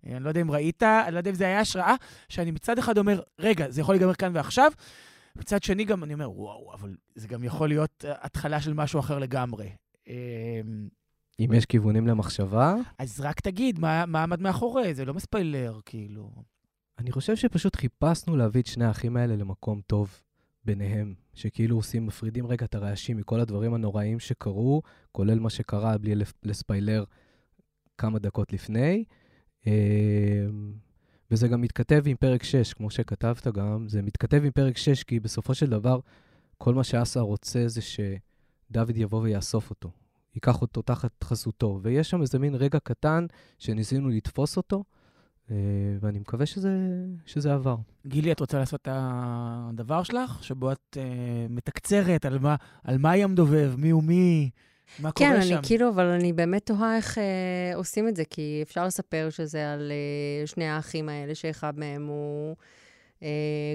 [0.06, 1.96] אני לא יודע אם ראית, אני לא יודע אם זה היה השראה,
[2.30, 4.72] שאני מצד אחד אומר, רגע, זה יכול להיגמר כאן ועכשיו,
[5.36, 9.00] מצד שני גם אני אומר, וואו, אבל זה גם יכול להיות אה, התחלה של משהו
[9.00, 9.70] אחר לגמרי.
[10.08, 10.14] אמ,
[11.40, 14.94] אם יש כיוונים למחשבה, אז רק תגיד, מה, מה עמד מאחורי?
[14.94, 16.32] זה לא מספיילר, כאילו.
[17.00, 20.22] אני חושב שפשוט חיפשנו להביא את שני האחים האלה למקום טוב
[20.66, 24.82] ביניהם, שכאילו עושים, מפרידים רגע את הרעשים מכל הדברים הנוראים שקרו,
[25.12, 27.04] כולל מה שקרה בלי לספיילר
[27.98, 29.04] כמה דקות לפני.
[29.68, 30.74] אמ,
[31.32, 35.20] וזה גם מתכתב עם פרק 6, כמו שכתבת גם, זה מתכתב עם פרק 6, כי
[35.20, 36.00] בסופו של דבר,
[36.58, 39.92] כל מה שאסה רוצה זה שדוד יבוא ויאסוף אותו,
[40.36, 41.80] ייקח אותו תחת חסותו.
[41.84, 43.26] ויש שם איזה מין רגע קטן
[43.58, 44.84] שניסינו לתפוס אותו,
[46.00, 46.70] ואני מקווה שזה,
[47.26, 47.76] שזה עבר.
[48.08, 51.00] גילי, את רוצה לעשות את הדבר שלך, שבו את uh,
[51.50, 54.50] מתקצרת על מה, על מה היא המדובב, מי הוא מי,
[55.00, 55.60] מה כן, קורה אני שם?
[55.64, 59.92] כאילו, אבל אני באמת תוהה איך אה, עושים את זה, כי אפשר לספר שזה על
[59.92, 62.54] אה, שני האחים האלה, שאחד מהם הוא אה,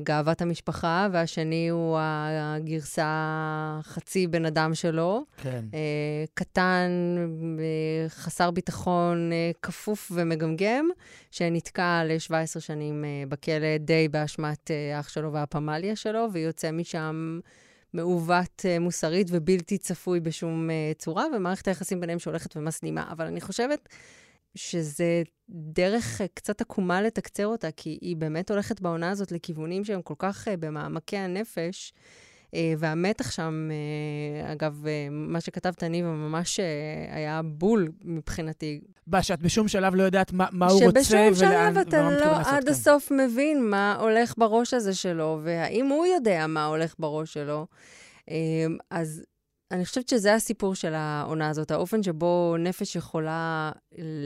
[0.02, 5.24] גאוות המשפחה, והשני הוא הגרסה חצי בן אדם שלו.
[5.42, 5.64] כן.
[5.74, 6.90] אה, קטן,
[7.58, 10.88] אה, חסר ביטחון, אה, כפוף ומגמגם,
[11.30, 17.40] שנתקע ל-17 שנים אה, בכלא די באשמת אה, אח שלו והפמליה שלו, ויוצא משם
[17.94, 23.04] מעוות אה, מוסרית ובלתי צפוי בשום אה, צורה, ומערכת היחסים ביניהם שהולכת ומסלימה.
[23.10, 23.88] אבל אני חושבת
[24.54, 30.02] שזה דרך אה, קצת עקומה לתקצר אותה, כי היא באמת הולכת בעונה הזאת לכיוונים שהם
[30.02, 31.92] כל כך אה, במעמקי הנפש.
[32.54, 33.68] אה, והמתח שם,
[34.52, 36.60] אגב, מה שכתבת, ניבה, ממש
[37.10, 38.80] היה בול מבחינתי.
[39.06, 42.06] מה, שאת בשום שלב לא יודעת מה, מה הוא רוצה שבשום ולאן, שלב אתה ומה
[42.06, 42.72] הוא מתכוון לא עד כאן.
[42.72, 47.66] הסוף מבין מה הולך בראש הזה שלו, והאם הוא יודע מה הולך בראש שלו.
[48.90, 49.24] אז
[49.70, 53.72] אני חושבת שזה הסיפור של העונה הזאת, האופן שבו נפש יכולה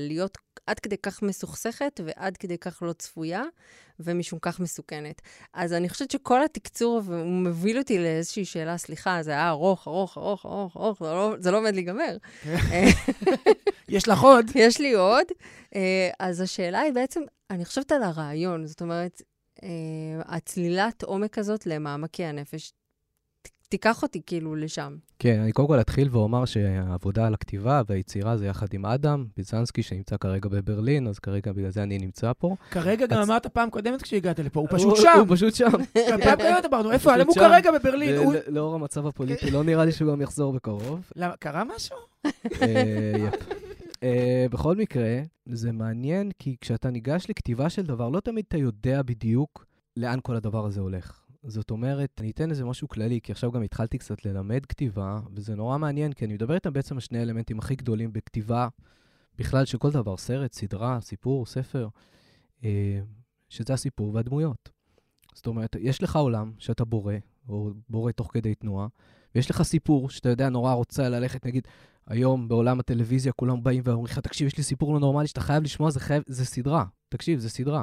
[0.09, 3.43] להיות עד כדי כך מסוכסכת ועד כדי כך לא צפויה,
[4.01, 5.23] ומשום כך מסוכנת.
[5.55, 10.47] אז אני חושבת שכל התקצור, מוביל אותי לאיזושהי שאלה, סליחה, זה היה ארוך, ארוך, ארוך,
[10.47, 12.17] ארוך, ארוך, זה לא, זה לא עומד להיגמר.
[13.89, 14.47] יש לך עוד?
[14.65, 15.27] יש לי עוד.
[15.75, 17.21] אה, אז השאלה היא בעצם,
[17.51, 19.23] אני חושבת על הרעיון, זאת אומרת,
[19.63, 19.69] אה,
[20.27, 22.73] הצלילת עומק הזאת למעמקי הנפש,
[23.69, 24.97] תיקח אותי כאילו לשם.
[25.19, 29.83] כן, אני קודם כל אתחיל ואומר שהעבודה על הכתיבה והיצירה זה יחד עם אדם ביזנסקי,
[29.83, 32.57] שנמצא כרגע בברלין, אז כרגע בגלל זה אני נמצא פה.
[32.71, 35.19] כרגע גם אמרת פעם קודמת כשהגעת לפה, הוא פשוט שם.
[35.19, 35.71] הוא פשוט שם.
[36.25, 37.35] פעם קודמת אמרנו, איפה, למה הוא.
[37.35, 38.17] כרגע בברלין?
[38.47, 41.11] לאור המצב הפוליטי, לא נראה לי שהוא גם יחזור בקרוב.
[41.17, 41.97] למה, קרה משהו?
[44.03, 49.03] אה, בכל מקרה, זה מעניין, כי כשאתה ניגש לכתיבה של דבר, לא תמיד אתה יודע
[49.03, 51.28] בדיוק לאן כל הדבר הזה הולך.
[51.43, 55.55] זאת אומרת, אני אתן איזה משהו כללי, כי עכשיו גם התחלתי קצת ללמד כתיבה, וזה
[55.55, 58.69] נורא מעניין, כי אני מדבר איתם בעצם על שני האלמנטים הכי גדולים בכתיבה,
[59.39, 61.89] בכלל של כל דבר, סרט, סדרה, סיפור, ספר.
[62.65, 63.01] אה,
[63.49, 64.71] שזה הסיפור והדמויות.
[65.35, 67.15] זאת אומרת, יש לך עולם שאתה בורא,
[67.49, 68.87] או בורא תוך כדי תנועה,
[69.35, 71.69] ויש לך סיפור שאתה יודע, נורא רוצה ללכת, נגיד,
[72.07, 75.63] היום בעולם הטלוויזיה כולם באים ואומרים לך, תקשיב, יש לי סיפור לא נורמלי שאתה חייב
[75.63, 76.85] לשמוע, זה, חייב, זה סדרה.
[77.09, 77.83] תקשיב, זה סדרה.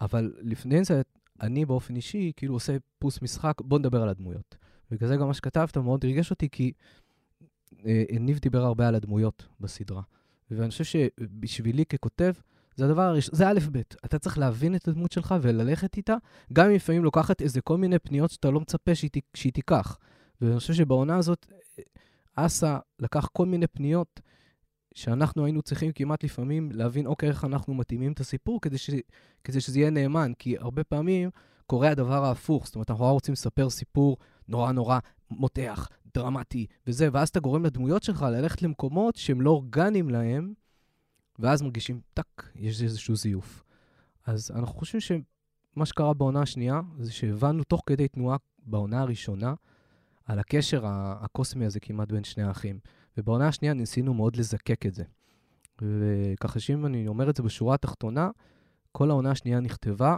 [0.00, 1.02] אבל לפני זה,
[1.40, 4.56] אני באופן אישי, כאילו עושה פוס משחק, בוא נדבר על הדמויות.
[4.90, 6.72] ובגלל זה גם מה שכתבת מאוד ריגש אותי, כי
[7.86, 10.02] אה, ניב דיבר הרבה על הדמויות בסדרה.
[10.50, 12.32] ואני חושב שבשבילי ככותב,
[12.76, 16.16] זה הדבר הראשון, זה א' ב', אתה צריך להבין את הדמות שלך וללכת איתה,
[16.52, 19.98] גם אם לפעמים לוקחת איזה כל מיני פניות שאתה לא מצפה שהיא, שהיא תיקח.
[20.40, 21.46] ואני חושב שבעונה הזאת,
[21.78, 21.84] אה,
[22.34, 24.20] אסה לקח כל מיני פניות
[24.94, 28.90] שאנחנו היינו צריכים כמעט לפעמים להבין, אוקיי, איך אנחנו מתאימים את הסיפור כדי, ש,
[29.44, 31.30] כדי שזה יהיה נאמן, כי הרבה פעמים
[31.66, 34.16] קורה הדבר ההפוך, זאת אומרת, אנחנו רוצים לספר סיפור
[34.48, 34.98] נורא נורא
[35.30, 40.52] מותח, דרמטי וזה, ואז אתה גורם לדמויות שלך ללכת למקומות שהם לא אורגניים להם,
[41.38, 43.64] ואז מרגישים, טאק, יש איזשהו זיוף.
[44.26, 49.54] אז אנחנו חושבים שמה שקרה בעונה השנייה, זה שהבנו תוך כדי תנועה בעונה הראשונה,
[50.24, 52.78] על הקשר הקוסמי הזה כמעט בין שני האחים.
[53.16, 55.04] ובעונה השנייה ניסינו מאוד לזקק את זה.
[55.82, 58.30] וככה שאם אני אומר את זה בשורה התחתונה,
[58.92, 60.16] כל העונה השנייה נכתבה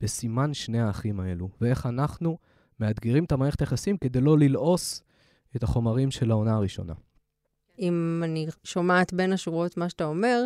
[0.00, 2.38] בסימן שני האחים האלו, ואיך אנחנו
[2.80, 5.02] מאתגרים את המערכת היחסים כדי לא ללעוס
[5.56, 6.94] את החומרים של העונה הראשונה.
[7.78, 10.44] אם אני שומעת בין השורות מה שאתה אומר,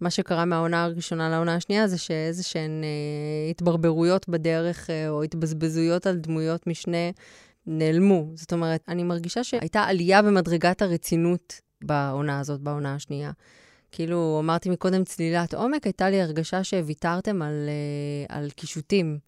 [0.00, 6.06] מה שקרה מהעונה הראשונה לעונה השנייה זה שאיזה שהן אה, התברברויות בדרך אה, או התבזבזויות
[6.06, 7.10] על דמויות משנה
[7.66, 8.32] נעלמו.
[8.34, 13.32] זאת אומרת, אני מרגישה שהייתה עלייה במדרגת הרצינות בעונה הזאת, בעונה השנייה.
[13.92, 19.18] כאילו, אמרתי מקודם צלילת עומק, הייתה לי הרגשה שוויתרתם על, אה, על קישוטים,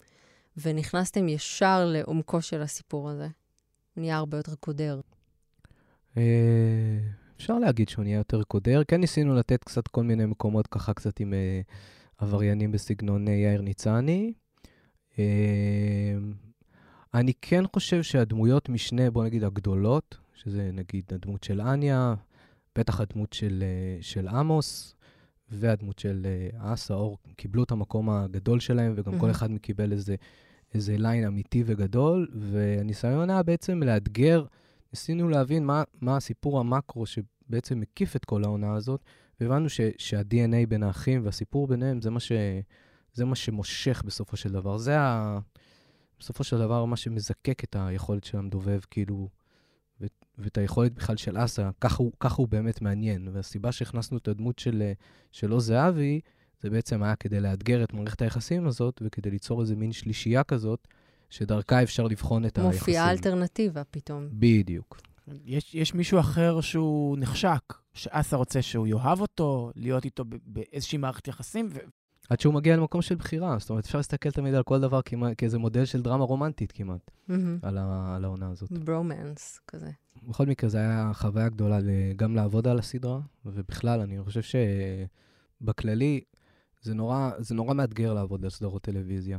[0.57, 3.27] ונכנסתם ישר לעומקו של הסיפור הזה.
[3.93, 4.99] הוא נהיה הרבה יותר קודר.
[6.17, 6.97] אה,
[7.37, 8.81] אפשר להגיד שהוא נהיה יותר קודר.
[8.87, 11.61] כן ניסינו לתת קצת כל מיני מקומות ככה קצת עם אה,
[12.17, 14.33] עבריינים בסגנון יאיר ניצני.
[17.17, 22.15] אני כן חושב שהדמויות משנה, בוא נגיד הגדולות, שזה נגיד הדמות של אניה,
[22.75, 24.95] בטח הדמות של, אה, של עמוס,
[25.49, 29.29] והדמות של אה, אסה אור, קיבלו את המקום הגדול שלהם, וגם כל מהמם.
[29.29, 30.15] אחד קיבל איזה,
[30.73, 34.45] איזה ליין אמיתי וגדול, והניסיון היה בעצם לאתגר,
[34.93, 39.01] ניסינו להבין מה, מה הסיפור המקרו שבעצם מקיף את כל העונה הזאת,
[39.39, 42.31] והבנו ש, שה-DNA בין האחים והסיפור ביניהם זה מה, ש,
[43.13, 44.77] זה מה שמושך בסופו של דבר.
[44.77, 45.39] זה ה...
[46.19, 49.29] בסופו של דבר מה שמזקק את היכולת של המדובב, כאילו,
[50.01, 50.05] ו-
[50.37, 53.27] ואת היכולת בכלל של אסה, ככה הוא, ככה הוא באמת מעניין.
[53.33, 54.91] והסיבה שהכנסנו את הדמות של,
[55.31, 56.19] של עוז זהבי,
[56.59, 60.87] זה בעצם היה כדי לאתגר את מערכת היחסים הזאת, וכדי ליצור איזה מין שלישייה כזאת,
[61.29, 62.79] שדרכה אפשר לבחון את היחסים.
[62.79, 64.27] מופיעה אלטרנטיבה פתאום.
[64.31, 65.01] בדיוק.
[65.45, 70.97] יש, יש מישהו אחר שהוא נחשק, שאסה רוצה שהוא יאהב אותו, להיות איתו ב- באיזושהי
[70.97, 71.77] מערכת יחסים, ו-
[72.29, 73.59] עד שהוא מגיע למקום של בחירה.
[73.59, 77.11] זאת אומרת, אפשר להסתכל תמיד על כל דבר כמעט, כאיזה מודל של דרמה רומנטית כמעט,
[77.27, 77.59] מהמם.
[77.61, 78.71] על, ה, על העונה הזאת.
[78.71, 79.91] ברומנס כזה.
[80.27, 81.79] בכל מקרה, זו הייתה חוויה גדולה
[82.15, 84.41] גם לעבוד על הסדרה, ובכלל, אני חושב
[85.61, 86.21] שבכללי,
[86.81, 89.37] זה נורא, זה נורא מאתגר לעבוד על סדרות טלוויזיה.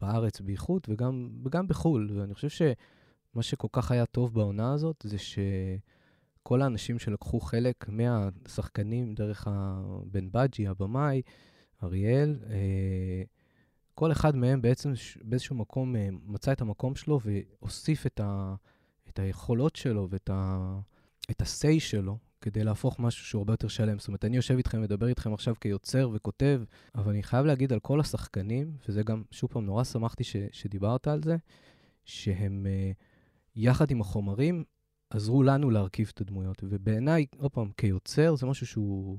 [0.00, 2.10] בארץ בייחוד, וגם, וגם בחו"ל.
[2.14, 9.14] ואני חושב שמה שכל כך היה טוב בעונה הזאת, זה שכל האנשים שלקחו חלק, מהשחקנים,
[9.14, 11.22] דרך הבן בג'י, הבמאי,
[11.82, 13.22] אריאל, אה,
[13.94, 18.54] כל אחד מהם בעצם באיזשהו מקום אה, מצא את המקום שלו והוסיף את, ה,
[19.08, 20.78] את היכולות שלו ואת ה,
[21.30, 23.98] את ה-say שלו כדי להפוך משהו שהוא הרבה יותר שלם.
[23.98, 26.62] זאת אומרת, אני יושב איתכם ומדבר איתכם עכשיו כיוצר וכותב,
[26.94, 31.08] אבל אני חייב להגיד על כל השחקנים, וזה גם, שוב פעם, נורא שמחתי ש, שדיברת
[31.08, 31.36] על זה,
[32.04, 32.90] שהם אה,
[33.56, 34.64] יחד עם החומרים
[35.10, 36.62] עזרו לנו להרכיב את הדמויות.
[36.68, 39.18] ובעיניי, עוד פעם, כיוצר, זה משהו שהוא,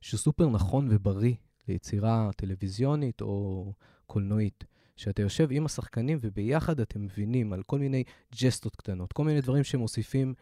[0.00, 1.34] שהוא סופר נכון ובריא
[1.68, 3.72] ליצירה טלוויזיונית או
[4.06, 4.64] קולנועית.
[4.96, 9.64] שאתה יושב עם השחקנים וביחד אתם מבינים על כל מיני ג'סטות קטנות, כל מיני דברים
[9.64, 10.34] שמוסיפים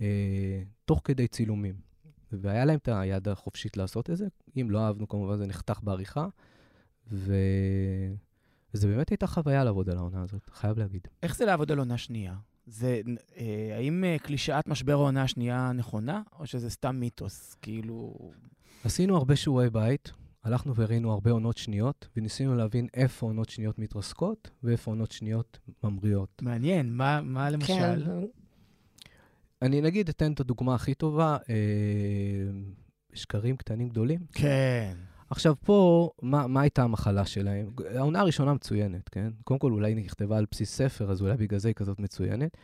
[0.00, 1.74] אה, תוך כדי צילומים.
[2.32, 4.26] והיה להם את היד החופשית לעשות את זה.
[4.60, 6.26] אם לא אהבנו, כמובן זה נחתך בעריכה.
[7.12, 7.34] ו...
[8.74, 11.08] וזה באמת הייתה חוויה לעבוד על העונה הזאת, חייב להגיד.
[11.22, 12.34] איך זה לעבוד על עונה שנייה?
[12.66, 13.00] זה,
[13.36, 17.54] אה, האם אה, קלישאת משבר העונה השנייה נכונה, או שזה סתם מיתוס?
[17.62, 18.30] כאילו...
[18.84, 20.12] עשינו הרבה שיעורי בית,
[20.48, 26.42] הלכנו וראינו הרבה עונות שניות, וניסינו להבין איפה עונות שניות מתרסקות ואיפה עונות שניות ממריאות.
[26.42, 27.72] מעניין, מה, מה למשל?
[27.74, 28.00] כן,
[29.62, 31.54] אני נגיד אתן את הדוגמה הכי טובה, אה,
[33.14, 34.20] שקרים קטנים גדולים.
[34.32, 34.96] כן.
[35.30, 37.70] עכשיו פה, מה, מה הייתה המחלה שלהם?
[37.94, 39.28] העונה הראשונה מצוינת, כן?
[39.44, 42.56] קודם כל, אולי היא נכתבה על בסיס ספר, אז אולי בגלל זה היא כזאת מצוינת.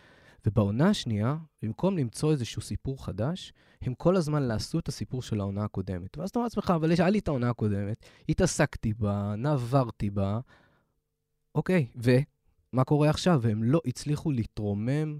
[0.46, 3.52] ובעונה השנייה, במקום למצוא איזשהו סיפור חדש,
[3.82, 6.18] הם כל הזמן לעשו את הסיפור של העונה הקודמת.
[6.18, 10.40] ואז אתה אומר לעצמך, אבל היה לי את העונה הקודמת, התעסקתי בה, נעברתי בה,
[11.54, 13.38] אוקיי, ומה קורה עכשיו?
[13.42, 15.18] והם לא הצליחו להתרומם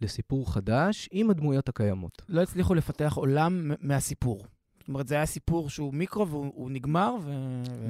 [0.00, 2.22] לסיפור חדש עם הדמויות הקיימות.
[2.28, 4.44] לא הצליחו לפתח עולם מהסיפור.
[4.78, 7.30] זאת אומרת, זה היה סיפור שהוא מיקרו והוא הוא נגמר, ו...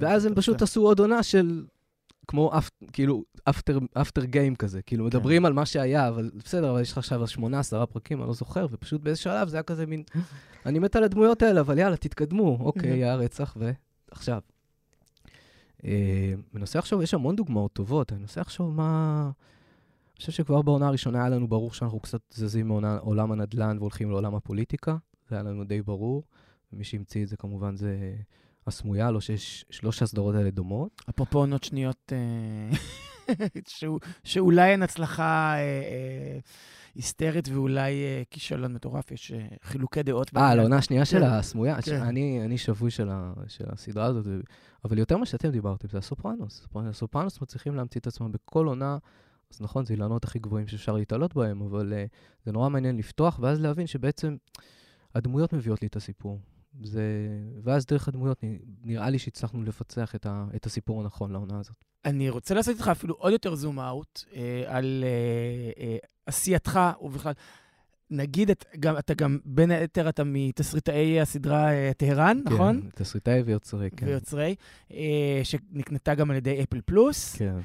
[0.01, 1.64] ואז הם פשוט עשו עוד עונה של,
[2.27, 2.53] כמו,
[2.93, 3.25] כאילו,
[3.95, 4.83] אפטר, גיים כזה.
[4.83, 5.07] כאילו, כן.
[5.07, 8.35] מדברים על מה שהיה, אבל בסדר, אבל יש לך עכשיו שמונה, עשרה פרקים, אני לא
[8.35, 10.03] זוכר, ופשוט באיזה שלב זה היה כזה מין,
[10.67, 12.59] אני מת על הדמויות האלה, אבל יאללה, תתקדמו.
[12.61, 13.57] אוקיי, היה רצח,
[14.11, 14.41] ועכשיו.
[15.85, 19.31] אה, מנסה לחשוב, יש המון דוגמאות טובות, אני מנסה לחשוב מה...
[20.15, 24.35] אני חושב שכבר בעונה הראשונה היה לנו ברור שאנחנו קצת זזים מעולם הנדל"ן והולכים לעולם
[24.35, 24.97] הפוליטיקה,
[25.29, 26.23] זה היה לנו די ברור.
[26.75, 28.15] ומי שהמציא את זה כמובן זה
[28.66, 31.03] הסמויה, לא שיש שלוש הסדרות האלה דומות.
[31.11, 32.77] אפרופו עונות שניות, אה,
[33.68, 36.38] שהוא- שאולי הן הצלחה אה, אה,
[36.94, 40.29] היסטרית ואולי אה, כישלון מטורף, יש אה, חילוקי דעות.
[40.29, 40.57] אה, בעניין.
[40.59, 41.24] לעונה השנייה של כן.
[41.27, 41.83] הסמויה?
[41.83, 42.03] כן.
[42.03, 44.27] אני אני שבוי של ה- של הסדרה הזאת,
[44.85, 46.66] אבל יותר מה שאתם דיברתם זה הסופרנוס.
[46.74, 48.98] הסופרנוס מצליחים להמציא את עצמם בכל עונה.
[49.55, 53.38] אז נכון, זה אילנות הכי גבוהים שאפשר להתעלות בהם, אבל uh, זה נורא מעניין לפתוח,
[53.42, 54.37] ואז להבין שבעצם
[55.14, 56.40] הדמויות מביאות לי את הסיפור.
[56.83, 57.03] זה...
[57.63, 58.41] ואז דרך הדמויות
[58.85, 60.45] נראה לי שהצלחנו לפצח את, ה...
[60.57, 61.77] את הסיפור הנכון לעונה הזאת.
[62.05, 67.33] אני רוצה לעשות איתך אפילו עוד יותר זום אאוט אה, על אה, אה, עשייתך, ובכלל,
[68.11, 72.81] נגיד, את, גם, אתה גם, בין היתר, אתה מתסריטאי הסדרה אה, טהרן, נכון?
[72.81, 74.07] כן, תסריטאי ויוצרי, כן.
[74.07, 74.55] ויוצרי,
[74.93, 77.37] אה, שנקנתה גם על ידי אפל פלוס.
[77.37, 77.57] כן.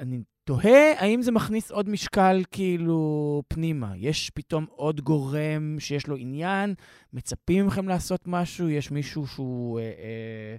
[0.00, 3.92] אני תוהה האם זה מכניס עוד משקל כאילו פנימה.
[3.96, 6.74] יש פתאום עוד גורם שיש לו עניין,
[7.12, 10.56] מצפים מכם לעשות משהו, יש מישהו שהוא אה, אה,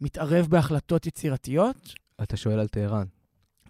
[0.00, 1.94] מתערב בהחלטות יצירתיות?
[2.22, 3.06] אתה שואל על טהרן.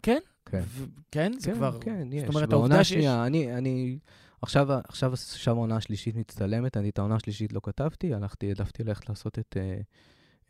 [0.03, 0.19] כן.
[0.47, 0.63] כן.
[0.67, 1.79] ו- כן, זה כן, כבר...
[1.81, 2.21] כן, יש.
[2.21, 2.93] זאת אומרת, בעונה העובדה שיש...
[2.93, 3.99] השנייה, אני, אני,
[4.43, 9.09] עכשיו, עכשיו, עכשיו העונה השלישית מצטלמת, אני את העונה השלישית לא כתבתי, הלכתי, העדפתי ללכת
[9.09, 9.81] לעשות את, אה,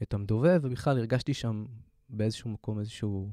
[0.03, 1.65] את המדובב, ובכלל הרגשתי שם
[2.09, 3.31] באיזשהו מקום איזשהו,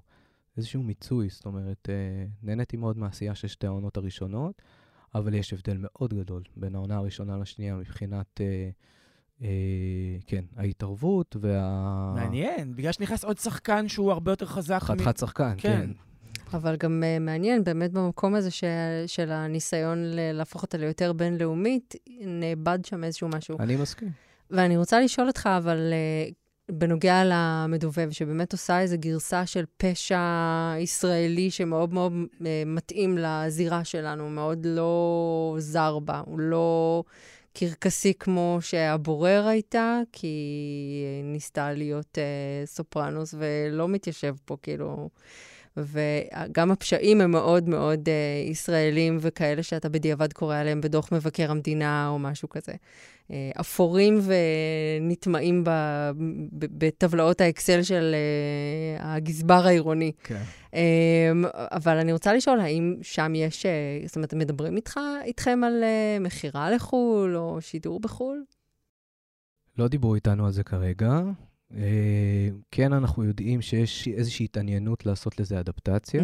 [0.58, 4.62] איזשהו מיצוי, זאת אומרת, אה, נהניתי מאוד מהעשייה של שתי העונות הראשונות,
[5.16, 8.70] אבל יש הבדל מאוד גדול בין העונה הראשונה לשנייה מבחינת, אה,
[9.42, 9.48] אה,
[10.28, 12.14] כן, ההתערבות וה...
[12.16, 14.80] מעניין, בגלל שנכנס עוד שחקן שהוא הרבה יותר חזק.
[14.82, 15.90] חתיכת שחקן, כן.
[16.54, 18.64] אבל גם uh, מעניין, באמת במקום הזה ש...
[19.08, 19.98] של הניסיון
[20.34, 23.58] להפוך אותה ליותר בינלאומית, נאבד שם איזשהו משהו.
[23.60, 24.12] אני מסכים.
[24.50, 26.40] ואני רוצה לשאול אותך, אבל uh,
[26.71, 30.19] בנוגע למדובב, שבאמת עושה איזו גרסה של פשע
[30.79, 37.03] ישראלי שמאוד מאוד uh, מתאים לזירה שלנו, מאוד לא זר בה, הוא לא
[37.53, 45.10] קרקסי כמו שהבורר הייתה, כי היא ניסתה להיות uh, סופרנוס ולא מתיישב פה, כאילו...
[45.77, 52.07] וגם הפשעים הם מאוד מאוד uh, ישראלים וכאלה שאתה בדיעבד קורא עליהם בדוח מבקר המדינה
[52.07, 52.71] או משהו כזה.
[52.71, 54.19] Uh, אפורים
[55.01, 55.69] ונטמעים ב,
[56.51, 58.15] ב, בטבלאות האקסל של
[58.99, 60.12] uh, הגזבר העירוני.
[60.23, 60.41] כן.
[60.71, 60.75] Um,
[61.53, 66.23] אבל אני רוצה לשאול, האם שם יש, uh, זאת אומרת, מדברים איתך, איתכם על uh,
[66.23, 68.43] מכירה לחו"ל או שידור בחו"ל?
[69.77, 71.21] לא דיברו איתנו על זה כרגע.
[71.75, 71.81] אה,
[72.71, 76.23] כן, אנחנו יודעים שיש איזושהי התעניינות לעשות לזה אדפטציה.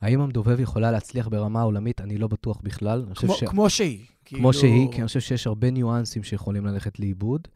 [0.00, 2.00] האם המדובב יכולה להצליח ברמה עולמית?
[2.00, 3.04] אני לא בטוח בכלל.
[3.14, 3.98] כמו, ש- כמו שהיא.
[3.98, 7.48] כמו כאילו- שהיא, כי אני חושב שיש הרבה ניואנסים שיכולים ללכת לאיבוד.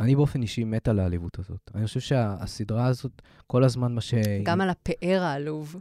[0.00, 1.70] אני באופן אישי מת על העליבות הזאת.
[1.74, 4.14] אני חושב שהסדרה הזאת, כל הזמן מה ש...
[4.42, 5.76] גם על הפאר העלוב.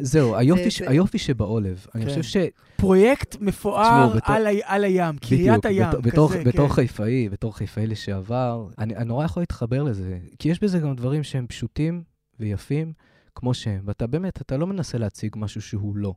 [0.00, 0.78] זהו, היופי, ש...
[0.82, 1.86] זה- היופי שבעולב.
[1.94, 2.08] אני כן.
[2.08, 2.36] חושב ש...
[2.76, 4.50] פרויקט מפואר על, ה...
[4.64, 6.74] על הים, קריית הים, בתור- בתור, כזה, בתור כן.
[6.74, 10.18] חיפאי, בתור חיפאי לשעבר, אני, אני נורא יכול להתחבר לזה.
[10.38, 12.02] כי יש בזה גם דברים שהם פשוטים
[12.40, 12.92] ויפים,
[13.34, 13.80] כמו שהם.
[13.84, 16.14] ואתה באמת, אתה לא מנסה להציג משהו שהוא לא.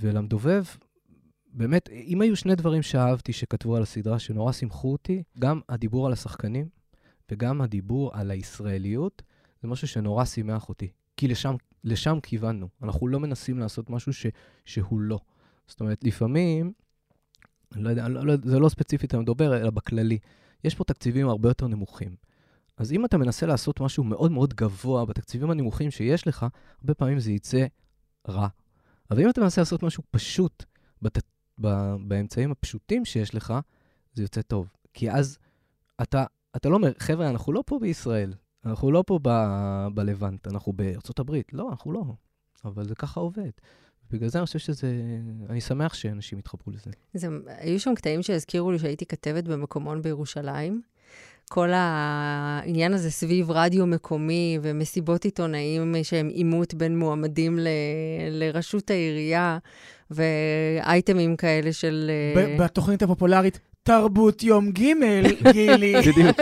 [0.00, 0.64] ולמדובב,
[1.52, 6.12] באמת, אם היו שני דברים שאהבתי שכתבו על הסדרה, שנורא שימחו אותי, גם הדיבור על
[6.12, 6.68] השחקנים
[7.30, 9.22] וגם הדיבור על הישראליות,
[9.62, 10.88] זה משהו שנורא שימח אותי.
[11.16, 12.68] כי לשם, לשם כיוונו.
[12.82, 14.26] אנחנו לא מנסים לעשות משהו ש,
[14.64, 15.18] שהוא לא.
[15.66, 16.72] זאת אומרת, לפעמים,
[17.76, 20.18] לא יודע, לא, לא, זה לא ספציפית אני מדבר, אלא בכללי.
[20.64, 22.16] יש פה תקציבים הרבה יותר נמוכים.
[22.76, 26.46] אז אם אתה מנסה לעשות משהו מאוד מאוד גבוה בתקציבים הנמוכים שיש לך,
[26.80, 27.66] הרבה פעמים זה יצא
[28.28, 28.48] רע.
[29.10, 30.64] אבל אם אתה מנסה לעשות משהו פשוט
[31.02, 31.18] בת,
[32.08, 33.54] באמצעים הפשוטים שיש לך,
[34.14, 34.72] זה יוצא טוב.
[34.94, 35.38] כי אז
[36.02, 36.24] אתה,
[36.56, 39.28] אתה לא אומר, חבר'ה, אנחנו לא פה בישראל, אנחנו לא פה ב,
[39.94, 41.52] בלבנט, אנחנו בארצות הברית.
[41.52, 42.04] לא, אנחנו לא.
[42.64, 43.50] אבל זה ככה עובד.
[44.10, 45.00] בגלל זה אני חושב שזה...
[45.48, 46.90] אני שמח שאנשים יתחברו לזה.
[47.14, 50.82] זה, היו שם קטעים שהזכירו לי שהייתי כתבת במקומון בירושלים.
[51.48, 57.68] כל העניין הזה סביב רדיו מקומי ומסיבות עיתונאים שהם עימות בין מועמדים ל,
[58.30, 59.58] לראשות העירייה,
[60.10, 62.10] ואייטמים כאלה של...
[62.36, 64.82] אה, בתוכנית הפופולרית, תרבות יום ג',
[65.52, 65.94] גילי.
[66.08, 66.40] בדיוק.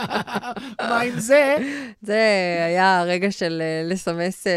[0.88, 1.56] מה עם זה?
[2.02, 2.20] זה
[2.66, 4.52] היה הרגע של אה, לסמס אה,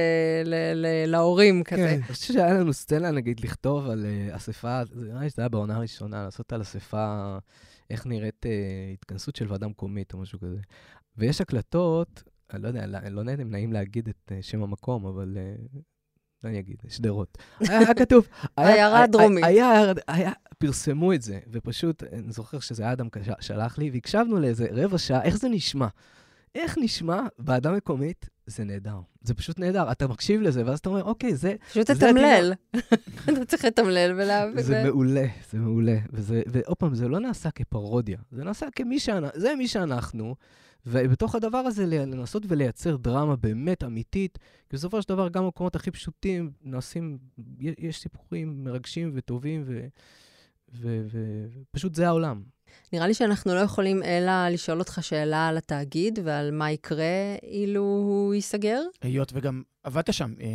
[0.46, 1.82] ל- ל- להורים כזה.
[1.82, 1.94] כן.
[1.94, 5.76] אני חושב שהיה לנו סצנה, נגיד, לכתוב על אספה, זה נראה לי שזה היה בעונה
[5.76, 7.38] הראשונה, לעשות על אספה,
[7.90, 8.52] איך נראית אה,
[8.94, 10.60] התכנסות של ועדה מקומית או משהו כזה.
[11.18, 15.38] ויש הקלטות, אני לא יודע, לא יודע אם נעים להגיד את אה, שם המקום, אבל...
[15.38, 15.56] אה,
[16.44, 17.38] אני אגיד, שדרות.
[17.60, 18.28] היה היה כתוב...
[18.58, 19.44] היה- עיירה היה- דרומית.
[19.44, 23.08] היה, היה, פרסמו את זה, ופשוט, אני זוכר שזה אדם
[23.40, 25.88] שלח לי, והקשבנו לאיזה רבע שעה, איך זה נשמע?
[26.56, 28.30] איך נשמע ועדה מקומית?
[28.48, 29.00] זה נהדר.
[29.22, 29.92] זה פשוט נהדר.
[29.92, 32.54] אתה מקשיב לזה, ואז אתה אומר, אוקיי, זה, פשוט תתמלל.
[33.30, 34.64] אתה צריך לתמלל ולהבין.
[34.64, 35.98] זה מעולה, זה מעולה.
[36.48, 40.36] ועוד פעם, זה לא נעשה כפרודיה, זה נעשה כמי שאנחנו, זה מי שאנחנו,
[40.86, 44.38] ובתוך הדבר הזה לנסות ולייצר דרמה באמת אמיתית,
[44.70, 47.18] כי בסופו של דבר גם במקומות הכי פשוטים נעשים,
[47.60, 49.66] יש סיפורים מרגשים וטובים,
[50.74, 52.55] ופשוט זה העולם.
[52.94, 57.82] נראה לי שאנחנו לא יכולים אלא לשאול אותך שאלה על התאגיד ועל מה יקרה אילו
[57.82, 58.82] הוא ייסגר.
[59.02, 60.46] היות וגם עבדת שם, אה,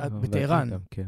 [0.00, 0.68] אה, אבל בטהרן.
[0.90, 1.06] כן.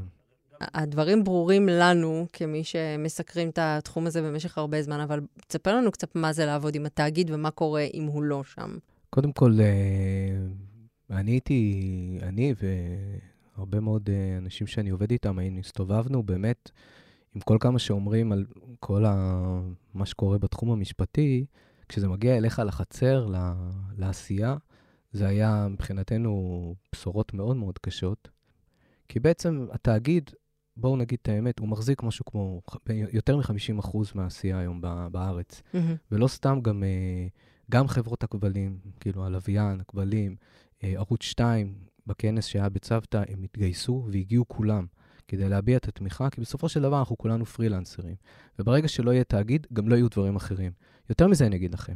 [0.60, 6.16] הדברים ברורים לנו, כמי שמסקרים את התחום הזה במשך הרבה זמן, אבל תספר לנו קצת
[6.16, 8.78] מה זה לעבוד עם התאגיד ומה קורה אם הוא לא שם.
[9.10, 12.54] קודם כל, אה, אני הייתי, אני
[13.56, 16.70] והרבה מאוד אה, אנשים שאני עובד איתם, היינו, הסתובבנו באמת
[17.34, 18.46] עם כל כמה שאומרים על
[18.80, 19.14] כל ה...
[19.94, 21.46] מה שקורה בתחום המשפטי,
[21.88, 23.52] כשזה מגיע אליך לחצר, ל-
[23.96, 24.56] לעשייה,
[25.12, 28.28] זה היה מבחינתנו בשורות מאוד מאוד קשות.
[29.08, 30.30] כי בעצם התאגיד,
[30.76, 32.62] בואו נגיד את האמת, הוא מחזיק משהו כמו
[33.12, 34.80] יותר מ-50% מהעשייה היום
[35.12, 35.62] בארץ.
[36.12, 37.26] ולא סתם גם, אה,
[37.70, 40.36] גם חברות הכבלים, כאילו הלוויין, הכבלים,
[40.84, 41.74] אה, ערוץ 2,
[42.06, 44.86] בכנס שהיה בצוותא, הם התגייסו והגיעו כולם
[45.28, 48.14] כדי להביע את התמיכה, כי בסופו של דבר אנחנו כולנו פרילנסרים.
[48.58, 50.72] וברגע שלא יהיה תאגיד, גם לא יהיו דברים אחרים.
[51.10, 51.94] יותר מזה אני אגיד לכם,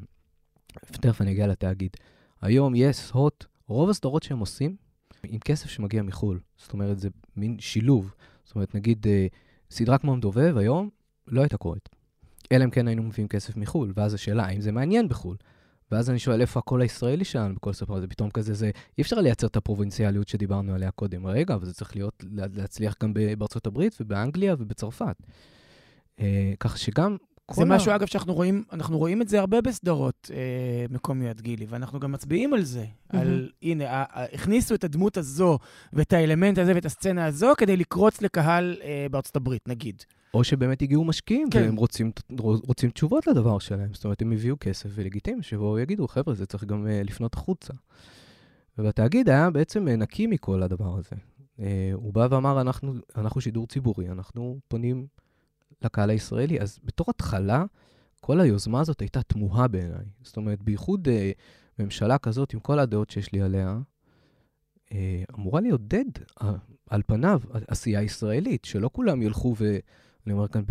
[0.75, 1.91] תכף אני אגיע לתאגיד.
[2.41, 4.77] היום יס, הוט, רוב הסדרות שהם עושים,
[5.23, 6.41] עם כסף שמגיע מחו"ל.
[6.57, 8.15] זאת אומרת, זה מין שילוב.
[8.45, 9.27] זאת אומרת, נגיד, אה,
[9.71, 10.91] סדרה כמו המדובב היום,
[11.29, 11.89] לא הייתה קורית.
[12.53, 15.37] אלא אם כן היינו מביאים כסף מחו"ל, ואז השאלה, האם זה מעניין בחו"ל?
[15.93, 18.07] ואז אני שואל, איפה הקול הישראלי שלנו בכל הסיפור הזה?
[18.07, 21.27] פתאום כזה, זה, אי אפשר לייצר את הפרובינציאליות שדיברנו עליה קודם.
[21.27, 25.17] רגע, אבל זה צריך להיות, לה- להצליח גם בארצות הברית ובאנגליה ובצרפת.
[26.21, 27.17] אה, ככה שגם
[27.51, 32.01] זה משהו, אגב, שאנחנו רואים, אנחנו רואים את זה הרבה בסדרות אה, מקומיות, גילי, ואנחנו
[32.01, 32.85] גם מצביעים על זה.
[33.09, 35.59] על, הנה, ה- ה- הכניסו את הדמות הזו
[35.93, 40.03] ואת האלמנט הזה ואת הסצנה הזו כדי לקרוץ לקהל אה, בארצות הברית, נגיד.
[40.35, 41.61] או שבאמת הגיעו משקיעים, כן.
[41.63, 43.95] והם רוצים, רוצים תשובות לדבר שלהם.
[43.95, 47.73] זאת אומרת, הם הביאו כסף ולגיטימי, שיבואו ויגידו, חבר'ה, זה צריך גם uh, לפנות החוצה.
[48.79, 51.17] ובתאגיד היה בעצם uh, נקי מכל הדבר הזה.
[51.59, 55.07] Uh, הוא בא ואמר, אנחנו, אנחנו שידור ציבורי, אנחנו פונים
[55.85, 56.61] לקהל הישראלי.
[56.61, 57.65] אז בתור התחלה,
[58.21, 60.07] כל היוזמה הזאת הייתה תמוהה בעיניי.
[60.23, 61.11] זאת אומרת, בייחוד uh,
[61.83, 63.79] ממשלה כזאת, עם כל הדעות שיש לי עליה,
[64.87, 64.93] uh,
[65.39, 66.05] אמורה לעודד,
[66.41, 66.45] uh,
[66.91, 69.79] על פניו, עשייה ישראלית, שלא כולם ילכו ו...
[70.27, 70.63] אני אומר כאן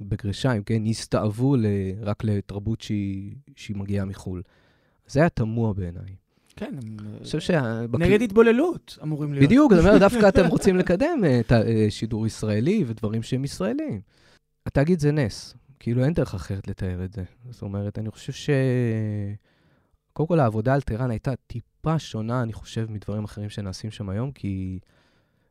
[0.00, 0.86] בגרשיים, כן?
[0.86, 1.66] יסתאבו ל-
[2.00, 4.42] רק לתרבות שהיא, שהיא מגיעה מחו"ל.
[5.06, 6.16] זה היה תמוה בעיניי.
[6.56, 7.80] כן, הם, אני חושב שה...
[7.98, 9.46] נגד התבוללות אמורים להיות.
[9.46, 14.00] בדיוק, אני אומר, דווקא אתם רוצים לקדם אה, את השידור ישראלי ודברים שהם ישראלים.
[14.66, 17.24] התאגיד זה נס, כאילו אין דרך אחרת לתאר את זה.
[17.50, 18.50] זאת אומרת, אני חושב ש...
[20.12, 24.32] קודם כל, העבודה על טהרן הייתה טיפה שונה, אני חושב, מדברים אחרים שנעשים שם היום,
[24.32, 24.78] כי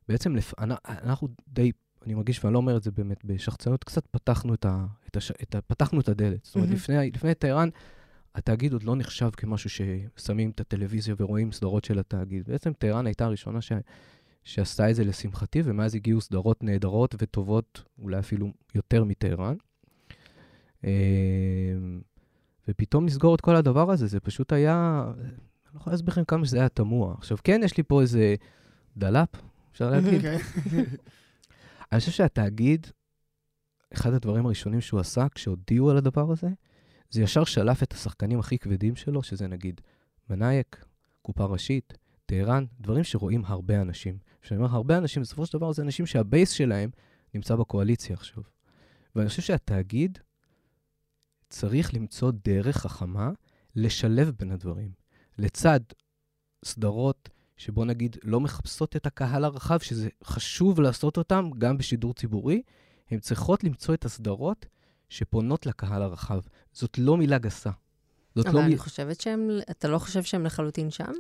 [0.10, 0.54] בעצם לפ...
[0.60, 1.72] אנ- אנחנו די,
[2.06, 4.86] אני מרגיש, ואני לא אומר את זה באמת בשחצנות, קצת פתחנו את, ה...
[5.08, 5.32] את, הש...
[5.32, 5.62] את ה...
[5.62, 6.44] פתחנו את הדלת.
[6.44, 6.80] זאת אומרת, מהמם.
[6.82, 7.70] לפני, לפני טהרן,
[8.36, 12.46] התאגיד עוד לא נחשב כמשהו ששמים את הטלוויזיה ורואים סדרות של התאגיד.
[12.48, 13.72] בעצם טהרן הייתה הראשונה ש...
[14.44, 19.56] שעשתה את זה לשמחתי, ומאז הגיעו סדרות נהדרות וטובות, אולי אפילו יותר מטהרן.
[20.86, 20.92] אה,
[22.68, 25.04] ופתאום לסגור את כל הדבר הזה, זה פשוט היה...
[25.18, 27.16] אני לא יכול להסביר לכם כמה שזה היה תמוה.
[27.18, 28.36] עכשיו, כן, יש לי פה איזה
[28.98, 29.30] ד-laugh,
[29.72, 30.22] אפשר להגיד.
[30.22, 30.38] כן.
[31.92, 32.88] אני חושב שהתאגיד,
[33.94, 36.48] אחד הדברים הראשונים שהוא עשה כשהודיעו על הדבר הזה,
[37.10, 39.82] זה ישר שלף את השחקנים הכי כבדים שלו, שזה נגיד
[40.30, 40.86] מנאייק,
[41.22, 41.94] קופה ראשית,
[42.26, 44.18] טהרן, דברים שרואים הרבה אנשים.
[44.44, 46.90] כשאני אומר הרבה אנשים, בסופו של דבר זה אנשים שה base שלהם
[47.34, 48.44] נמצא בקואליציה עכשיו.
[49.16, 50.18] ואני חושב שהתאגיד
[51.50, 53.32] צריך למצוא דרך חכמה
[53.76, 54.92] לשלב בין הדברים.
[55.38, 55.80] לצד
[56.66, 62.62] סדרות שבוא נגיד לא מחפשות את הקהל הרחב, שזה חשוב לעשות אותם גם בשידור ציבורי,
[63.12, 64.66] הן צריכות למצוא את הסדרות
[65.10, 66.40] שפונות לקהל הרחב.
[66.74, 67.72] זאת לא מילה גסה.
[68.36, 68.66] זאת אבל לא...
[68.66, 71.12] אני מ- חושבת שהם, אתה לא חושב שהם לחלוטין שם?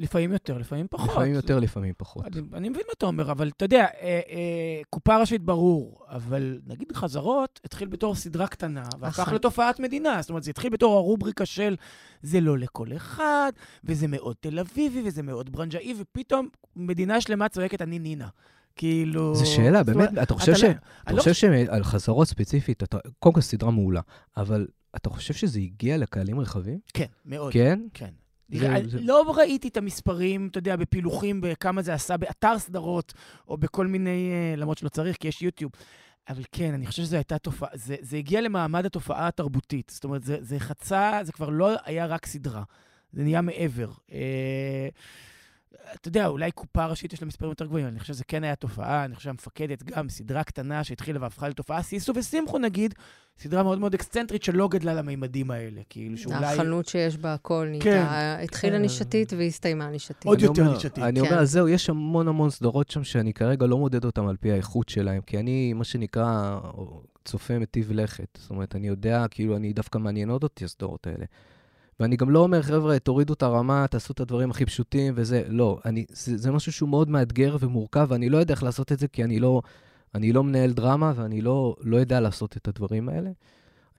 [0.00, 1.10] לפעמים יותר, לפעמים פחות.
[1.10, 2.26] לפעמים יותר, לפעמים פחות.
[2.26, 3.86] אני, אני מבין מה אתה אומר, אבל אתה יודע, אה,
[4.30, 9.32] אה, קופה ראשית ברור, אבל נגיד חזרות התחיל בתור סדרה קטנה, והפך.
[9.34, 10.22] לתופעת מדינה.
[10.22, 11.76] זאת אומרת, זה התחיל בתור הרובריקה של
[12.22, 13.52] זה לא לכל אחד,
[13.84, 18.28] וזה מאוד תל אביבי, וזה מאוד ברנג'אי, ופתאום מדינה שלמה צועקת, אני נינה.
[18.76, 19.34] כאילו...
[19.34, 20.74] זו שאלה, באמת, אתה חושב לא- ש- אני
[21.04, 22.82] אתה לא חושב שעל חזרות ספציפית,
[23.18, 24.00] קודם כל סדרה מעולה,
[24.36, 26.78] אבל אתה חושב שזה הגיע לקהלים רחבים?
[26.94, 27.52] כן, מאוד.
[27.52, 27.80] כן?
[27.94, 28.10] כן.
[28.52, 33.14] זה- נראה- זה- לא ראיתי את המספרים, אתה יודע, בפילוחים, בכמה זה עשה באתר סדרות,
[33.48, 35.72] או בכל מיני, אה, למרות שלא צריך, כי יש יוטיוב.
[36.28, 39.92] אבל כן, אני חושב שזו הייתה תופעה, זה, זה הגיע למעמד התופעה התרבותית.
[39.94, 42.62] זאת אומרת, זה, זה חצה, זה כבר לא היה רק סדרה,
[43.12, 43.90] זה נהיה מעבר.
[44.12, 44.88] אה,
[45.94, 48.54] אתה יודע, אולי קופה ראשית יש לה מספרים יותר גבוהים, אני חושב שזה כן היה
[48.54, 52.94] תופעה, אני חושב שהמפקדת גם, סדרה קטנה שהתחילה והפכה לתופעה, סיסו ושמחו נגיד,
[53.38, 56.46] סדרה מאוד מאוד אקסצנטרית שלא גדלה לממדים האלה, כאילו שאולי...
[56.46, 58.04] החנות שיש בה הכל נהייתה, כן.
[58.44, 58.82] התחילה כן.
[58.82, 60.24] נישתית והסתיימה נישתית.
[60.24, 60.98] עוד יותר אומר- נישתית.
[60.98, 61.26] אני כן.
[61.26, 64.52] אומר, אז זהו, יש המון המון סדרות שם שאני כרגע לא מודד אותן על פי
[64.52, 66.60] האיכות שלהן, כי אני, מה שנקרא,
[67.24, 68.38] צופה מטיב לכת.
[68.40, 71.24] זאת אומרת, אני יודע, כאילו, אני דווקא מעניינות אותי הסדרות האלה.
[72.00, 75.42] ואני גם לא אומר, חבר'ה, תורידו את הרמה, תעשו את הדברים הכי פשוטים וזה.
[75.48, 78.98] לא, אני, זה, זה משהו שהוא מאוד מאתגר ומורכב, ואני לא יודע איך לעשות את
[78.98, 79.62] זה, כי אני לא,
[80.14, 83.30] אני לא מנהל דרמה, ואני לא, לא יודע לעשות את הדברים האלה.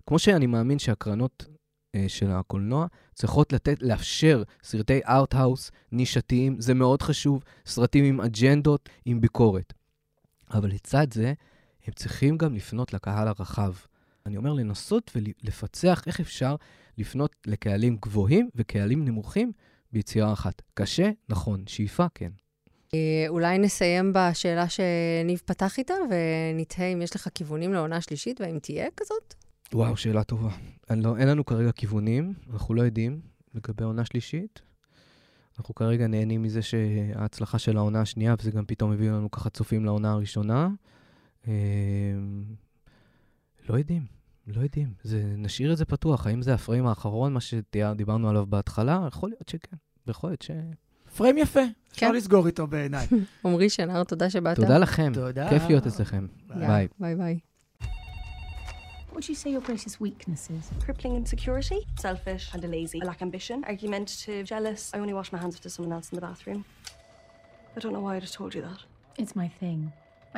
[0.08, 1.46] כמו שאני מאמין שהקרנות
[1.96, 8.90] אה, של הקולנוע צריכות לתת, לאפשר סרטי ארט-האוס נישתיים, זה מאוד חשוב, סרטים עם אג'נדות,
[9.06, 9.74] עם ביקורת.
[10.54, 11.34] אבל לצד זה,
[11.88, 13.74] הם צריכים גם לפנות לקהל הרחב.
[14.26, 16.56] אני אומר, לנסות ולפצח איך אפשר
[16.98, 19.52] לפנות לקהלים גבוהים וקהלים נמוכים
[19.92, 20.62] ביצירה אחת.
[20.74, 21.10] קשה?
[21.30, 21.64] נכון.
[21.68, 22.06] שאיפה?
[22.16, 22.32] כן.
[22.94, 28.60] אה, אולי נסיים בשאלה שניב פתח איתה, ונתהה אם יש לך כיוונים לעונה שלישית, והאם
[28.60, 29.34] תהיה כזאת?
[29.74, 30.50] וואו, שאלה טובה.
[30.90, 33.22] לא, אין לנו כרגע כיוונים, אנחנו לא יודעים
[33.54, 34.62] לגבי עונה שלישית.
[35.58, 39.86] אנחנו כרגע נהנים מזה שההצלחה של העונה השנייה, וזה גם פתאום הביא לנו ככה צופים
[39.86, 40.70] לעונה הראשונה.
[43.62, 44.06] אה, לא יודעים,
[44.48, 44.94] לא יודעים.
[45.04, 46.28] זה, נשאיר את זה פתוח.
[46.28, 49.08] האם זה הפריים האחרון, מה שדיברנו עליו בהתחלה?
[49.08, 49.78] יכול להיות שכן.
[50.08, 50.52] יכול להיות ש...
[51.18, 51.60] פריים יפה,
[51.92, 52.16] אפשר כן.
[52.16, 53.08] לסגור איתו בעיניי.
[53.46, 54.56] עמרי שנהר, תודה שבאת.
[54.56, 55.12] תודה לכם.
[55.14, 55.50] תודה.
[55.50, 56.28] כיף להיות אצלכם.
[56.48, 56.88] ביי.
[57.00, 57.40] ביי ביי.
[59.12, 60.64] What would you say your greatest weakness is?
[60.86, 63.00] Crippling insecurity, selfish, and a lazy.
[63.04, 64.82] I lack ambition, argumentative, jealous.
[64.94, 66.64] I only wash my hands if there's someone else in the bathroom.
[67.76, 68.82] I don't know why I just told you that.
[69.22, 69.80] It's my thing.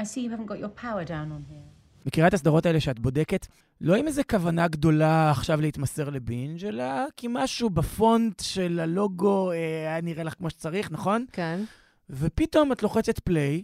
[0.01, 1.67] I see you haven't got your power down on here.
[2.05, 3.47] מכירה את הסדרות האלה שאת בודקת,
[3.81, 6.85] לא עם איזה כוונה גדולה עכשיו להתמסר לבינג', אלא
[7.17, 11.25] כי משהו בפונט של הלוגו אה, היה נראה לך כמו שצריך, נכון?
[11.31, 11.63] כן.
[12.09, 13.63] ופתאום את לוחצת פליי,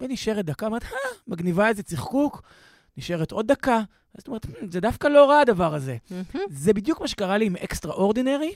[0.00, 0.88] ונשארת דקה, אומרת, אה,
[1.26, 2.42] מגניבה איזה צחקוק,
[2.98, 3.76] נשארת עוד דקה,
[4.14, 5.96] אז את אומרת, "מ, זה דווקא לא רע הדבר הזה.
[6.10, 8.54] מהמם, זה בדיוק מה שקרה לי עם אקסטרה אורדינרי.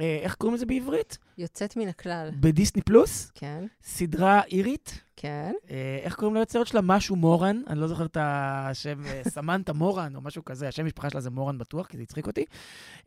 [0.00, 1.18] אה, איך קוראים לזה בעברית?
[1.38, 2.30] יוצאת מן הכלל.
[2.40, 5.00] בדיסני פלוס, כן, סדרה אירית.
[5.16, 5.52] כן.
[5.70, 6.80] אה, איך קוראים ליוצרת שלה?
[6.80, 11.10] משהו מורן, אני לא זוכר את השם, אה, סמנטה מורן או משהו כזה, השם משפחה
[11.10, 12.44] שלה זה מורן בטוח, כי זה הצחיק אותי.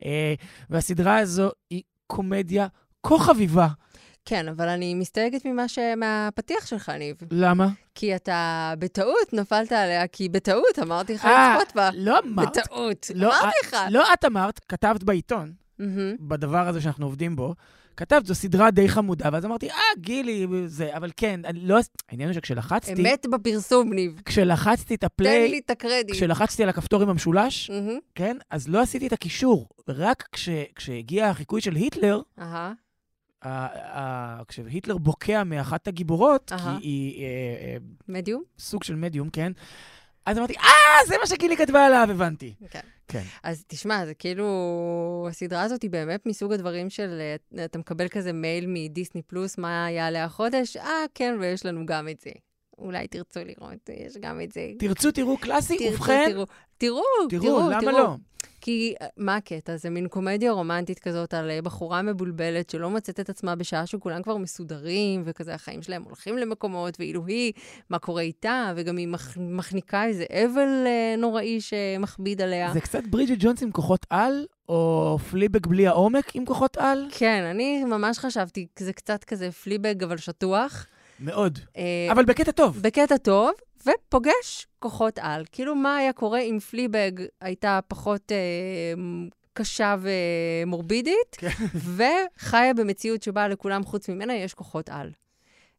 [0.04, 0.34] אה,
[0.70, 2.66] והסדרה הזו היא קומדיה
[3.06, 3.68] כה חביבה.
[4.24, 5.78] כן, אבל אני מסתייגת ממה ש...
[5.96, 7.16] מהפתיח שלך, ניב.
[7.30, 7.68] למה?
[7.94, 11.90] כי אתה בטעות נפלת עליה, כי בטעות אמרתי לך אה, לצפות בה.
[11.94, 12.48] לא אמרת.
[12.58, 13.10] בטעות.
[13.14, 13.76] לא, אמרתי את- לך.
[13.90, 15.52] לא את אמרת, כתבת בעיתון.
[16.20, 17.54] בדבר הזה שאנחנו עובדים בו,
[17.96, 21.78] כתבת, זו סדרה די חמודה, ואז אמרתי, אה, גילי, זה, אבל כן, אני לא...
[22.08, 24.20] העניין הוא שכשלחצתי, אמת בפרסום, ניב.
[24.24, 26.10] כשלחצתי את תן הפליי, לי את הקרדיט.
[26.16, 27.98] כשלחצתי על הכפתור עם המשולש, מהמם.
[28.14, 29.68] כן, אז לא עשיתי את הקישור.
[29.88, 32.72] רק כש, כשהגיע החיקוי של היטלר, אהה.
[34.48, 36.52] כשהיטלר בוקע מאחת הגיבורות.
[36.56, 37.76] כי היא אה, אה,
[38.08, 38.42] מדיום?
[38.58, 39.52] סוג של מדיום, כן?
[40.26, 42.54] אז אמרתי, אה, זה מה שגילי כתבה עליו, הבנתי.
[42.70, 42.80] כן.
[43.08, 43.22] כן.
[43.42, 47.20] אז תשמע, זה כאילו, הסדרה הזאת היא באמת מסוג הדברים של,
[47.58, 50.76] אה, אתה מקבל כזה מייל מדיסני פלוס, מה יעלה החודש?
[50.76, 52.30] אה, כן, ויש לנו גם את זה.
[52.78, 54.70] אולי תרצו לראות, יש גם את זה.
[54.78, 56.46] תרצו, תראו קלאסי, תרצו, ובכן, תראו,
[56.78, 57.92] תראו, תראו, תראו, למה תראו.
[57.92, 58.16] לא?
[58.64, 59.76] כי אה, מה הקטע?
[59.76, 64.22] זה מין קומדיה רומנטית כזאת על אה, בחורה מבולבלת שלא מוצאת את עצמה בשעה שכולם
[64.22, 67.52] כבר מסודרים, וכזה החיים שלהם הולכים למקומות, ואילו היא,
[67.90, 72.72] מה קורה איתה, וגם היא מח, מחניקה איזה אבל אה, נוראי שמכביד עליה.
[72.72, 77.08] זה קצת ברידג'ט ג'ונס עם כוחות על, או פליבק בלי העומק עם כוחות על?
[77.10, 80.86] כן, אני ממש חשבתי, זה קצת כזה פליבג, אבל שטוח.
[81.20, 81.58] מאוד.
[81.76, 82.78] אה, אבל בקטע טוב.
[82.82, 83.52] בקטע טוב,
[83.86, 85.44] ופוגש כוחות על.
[85.52, 87.10] כאילו, מה היה קורה אם פליבג
[87.40, 89.02] הייתה פחות אה,
[89.52, 91.48] קשה ומורבידית, כן.
[91.74, 95.10] וחיה במציאות שבה לכולם חוץ ממנה יש כוחות על.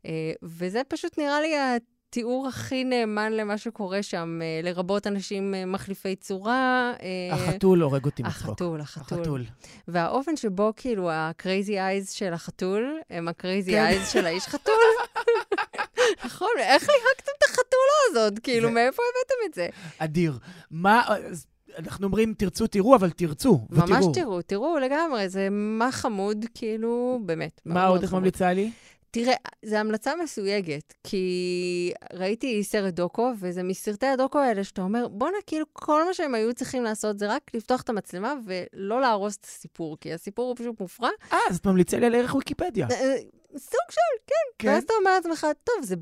[0.05, 1.53] אה, וזה פשוט נראה לי
[2.15, 6.93] התיאור הכי נאמן למה שקורה שם, אה, לרבות אנשים אה, מחליפי צורה.
[7.01, 8.49] אה, החתול הורג אותי מצחוק.
[8.49, 9.19] החתול, החתול.
[9.19, 9.43] החתול.
[9.87, 13.91] והאופן שבו כאילו ה-crazy eyes של החתול הם ה-crazy כן.
[13.91, 14.73] eyes של האיש חתול.
[16.25, 18.39] נכון, איך ליהקתם את החתולה הזאת?
[18.39, 19.67] כאילו, מאיפה הבאתם את זה?
[19.97, 20.39] אדיר.
[20.71, 21.15] מה...
[21.79, 23.59] אנחנו אומרים, תרצו, תראו, אבל תרצו.
[23.71, 23.87] ותראו.
[23.87, 27.61] ממש תראו, תראו לגמרי, זה מה חמוד, כאילו, באמת.
[27.65, 28.21] מה עוד את חמוד.
[28.21, 28.71] ממליצה לי?
[29.11, 29.35] תראה,
[29.65, 35.65] זו המלצה מסויגת, כי ראיתי סרט דוקו, וזה מסרטי הדוקו האלה שאתה אומר, בואנה, כאילו,
[35.73, 39.97] כל מה שהם היו צריכים לעשות זה רק לפתוח את המצלמה ולא להרוס את הסיפור,
[40.01, 41.09] כי הסיפור הוא פשוט מופרע.
[41.33, 42.87] אה, אז את ממליצה לי על ערך ויקיפדיה.
[43.57, 44.33] סוג של, כן.
[44.59, 44.67] כן.
[44.67, 45.95] ואז אתה אומר לעצמך, טוב, זה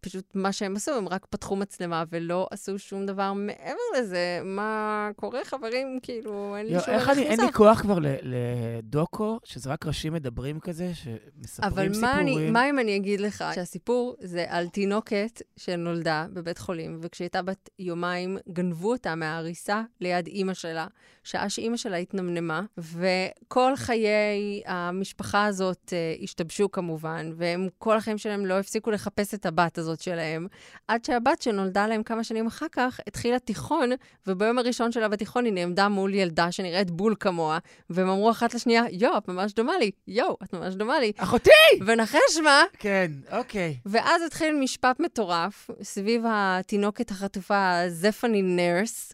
[0.00, 4.40] פשוט מה שהם עשו, הם רק פתחו מצלמה ולא עשו שום דבר מעבר לזה.
[4.44, 5.98] מה קורה, חברים?
[6.02, 7.52] כאילו, אין לי יו, שום ערך אין לי.
[7.52, 12.00] כוח כבר לדוקו, שזה רק ראשים מדברים כזה, שמספרים אבל סיפורים.
[12.00, 17.24] מה, אני, מה אם אני אגיד לך שהסיפור זה על תינוקת שנולדה בבית חולים, וכשהיא
[17.24, 20.86] הייתה בת יומיים, גנבו אותה מהעריסה ליד אימא שלה,
[21.24, 28.46] שעה שאימא שלה התנמנמה, וכל חיי המשפחה הזאת uh, השתבשו כמובן, והם כל החיים שלהם
[28.46, 30.46] לא הפסיקו לחפש את הבת הזאת שלהם,
[30.88, 33.90] עד שהבת שנולדה להם כמה שנים אחר כך, התחילה תיכון,
[34.26, 37.58] וביום הראשון שלה בתיכון היא נעמדה מול ילדה שנראית בול כמוה,
[37.90, 41.12] והם אמרו אחת לשנייה, יואו, את ממש דומה לי, יואו, את ממש דומה לי.
[41.16, 41.50] אחותי!
[41.86, 42.62] ונחש מה?
[42.78, 43.76] כן, אוקיי.
[43.86, 49.12] ואז התחיל משפט מטורף סביב התינוקת החטופה זפני נרס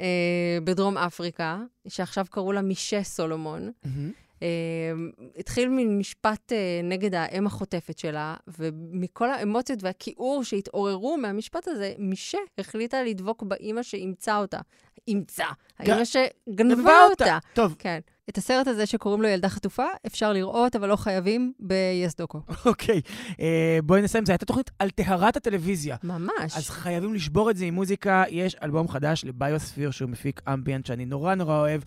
[0.00, 3.70] אה, בדרום אפריקה, שעכשיו קראו לה מישה סולומון.
[3.84, 4.23] מהמם.
[4.44, 4.48] אה,
[5.38, 12.38] התחיל מין משפט אה, נגד האם החוטפת שלה, ומכל האמוציות והכיעור שהתעוררו מהמשפט הזה, מישה
[12.58, 14.58] החליטה לדבוק באימא שאימצה אותה.
[15.08, 15.46] אימצה.
[15.78, 17.24] האימא שגנבה גנבה אותה.
[17.24, 17.38] אותה.
[17.54, 18.00] טוב, כן.
[18.30, 22.40] את הסרט הזה שקוראים לו ילדה חטופה, אפשר לראות, אבל לא חייבים, ב-yes דוקו.
[22.66, 23.00] אוקיי.
[23.40, 24.26] אה, בואי נסיים.
[24.26, 25.96] זו הייתה תוכנית על טהרת הטלוויזיה.
[26.02, 26.56] ממש.
[26.56, 28.24] אז חייבים לשבור את זה עם מוזיקה.
[28.30, 31.82] יש אלבום חדש לביוספיר, שהוא מפיק אמביאנט, שאני נורא נורא אוהב.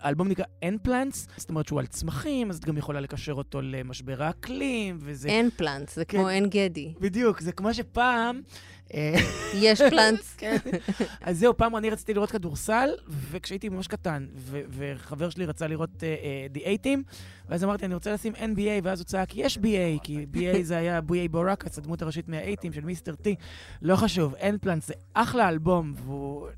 [0.00, 0.44] האלבום נקרא
[0.82, 5.28] פלנטס, זאת אומרת שהוא על צמחים, אז את גם יכולה לקשר אותו למשבר האקלים, וזה...
[5.56, 6.18] פלנט, זה כן.
[6.18, 6.94] כמו גדי.
[7.00, 8.40] בדיוק, זה כמו שפעם...
[8.94, 9.14] אה,
[9.54, 10.34] יש פלנטס.
[10.38, 10.56] כן.
[11.20, 15.90] אז זהו, פעם אני רציתי לראות כדורסל, וכשהייתי ממש קטן, ו- וחבר שלי רצה לראות
[15.90, 17.12] uh, The A-Team,
[17.48, 21.00] ואז אמרתי, אני רוצה לשים NBA, ואז הוא צעק, יש BA, כי BA זה היה
[21.00, 23.26] בויי בורקס, הדמות הראשית מה-A-Team של מיסטר T.
[23.82, 26.48] לא חשוב, אין פלנט, זה אחלה אלבום, והוא...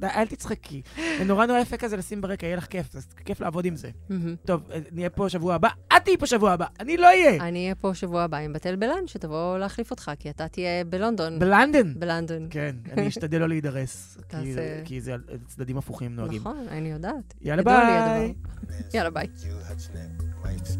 [0.00, 0.82] די, אל תצחקי.
[1.18, 3.90] זה נורא נורא יפה כזה לשים ברקע, יהיה לך כיף, אז כיף לעבוד עם זה.
[4.08, 4.36] מהמם.
[4.46, 5.68] טוב, אה, נהיה פה שבוע הבא.
[5.96, 7.36] את תהיי פה שבוע הבא, אני לא אהיה.
[7.48, 11.38] אני אהיה פה שבוע הבא עם בתל בלן, שתבוא להחליף אותך, כי אתה תהיה בלונדון.
[11.38, 11.94] בלנדון.
[11.98, 12.46] בלונדון.
[12.50, 16.40] כן, אני אשתדל לא להידרס, כי- תעשה- כי זה על צדדים הפוכים נוהגים.
[16.40, 17.34] נכון, אני יודעת.
[17.40, 18.34] יאללה ידוע לי ביי.
[18.62, 18.96] הדבר.
[18.98, 19.26] יאללה ביי.
[19.26, 20.10] 18年
[20.44, 20.78] 毎月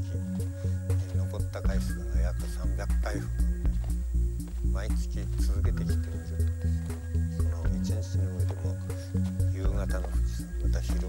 [1.16, 6.08] 登った回数が約300回ほど毎月続けてきて
[9.87, 11.07] 方の富士山また昼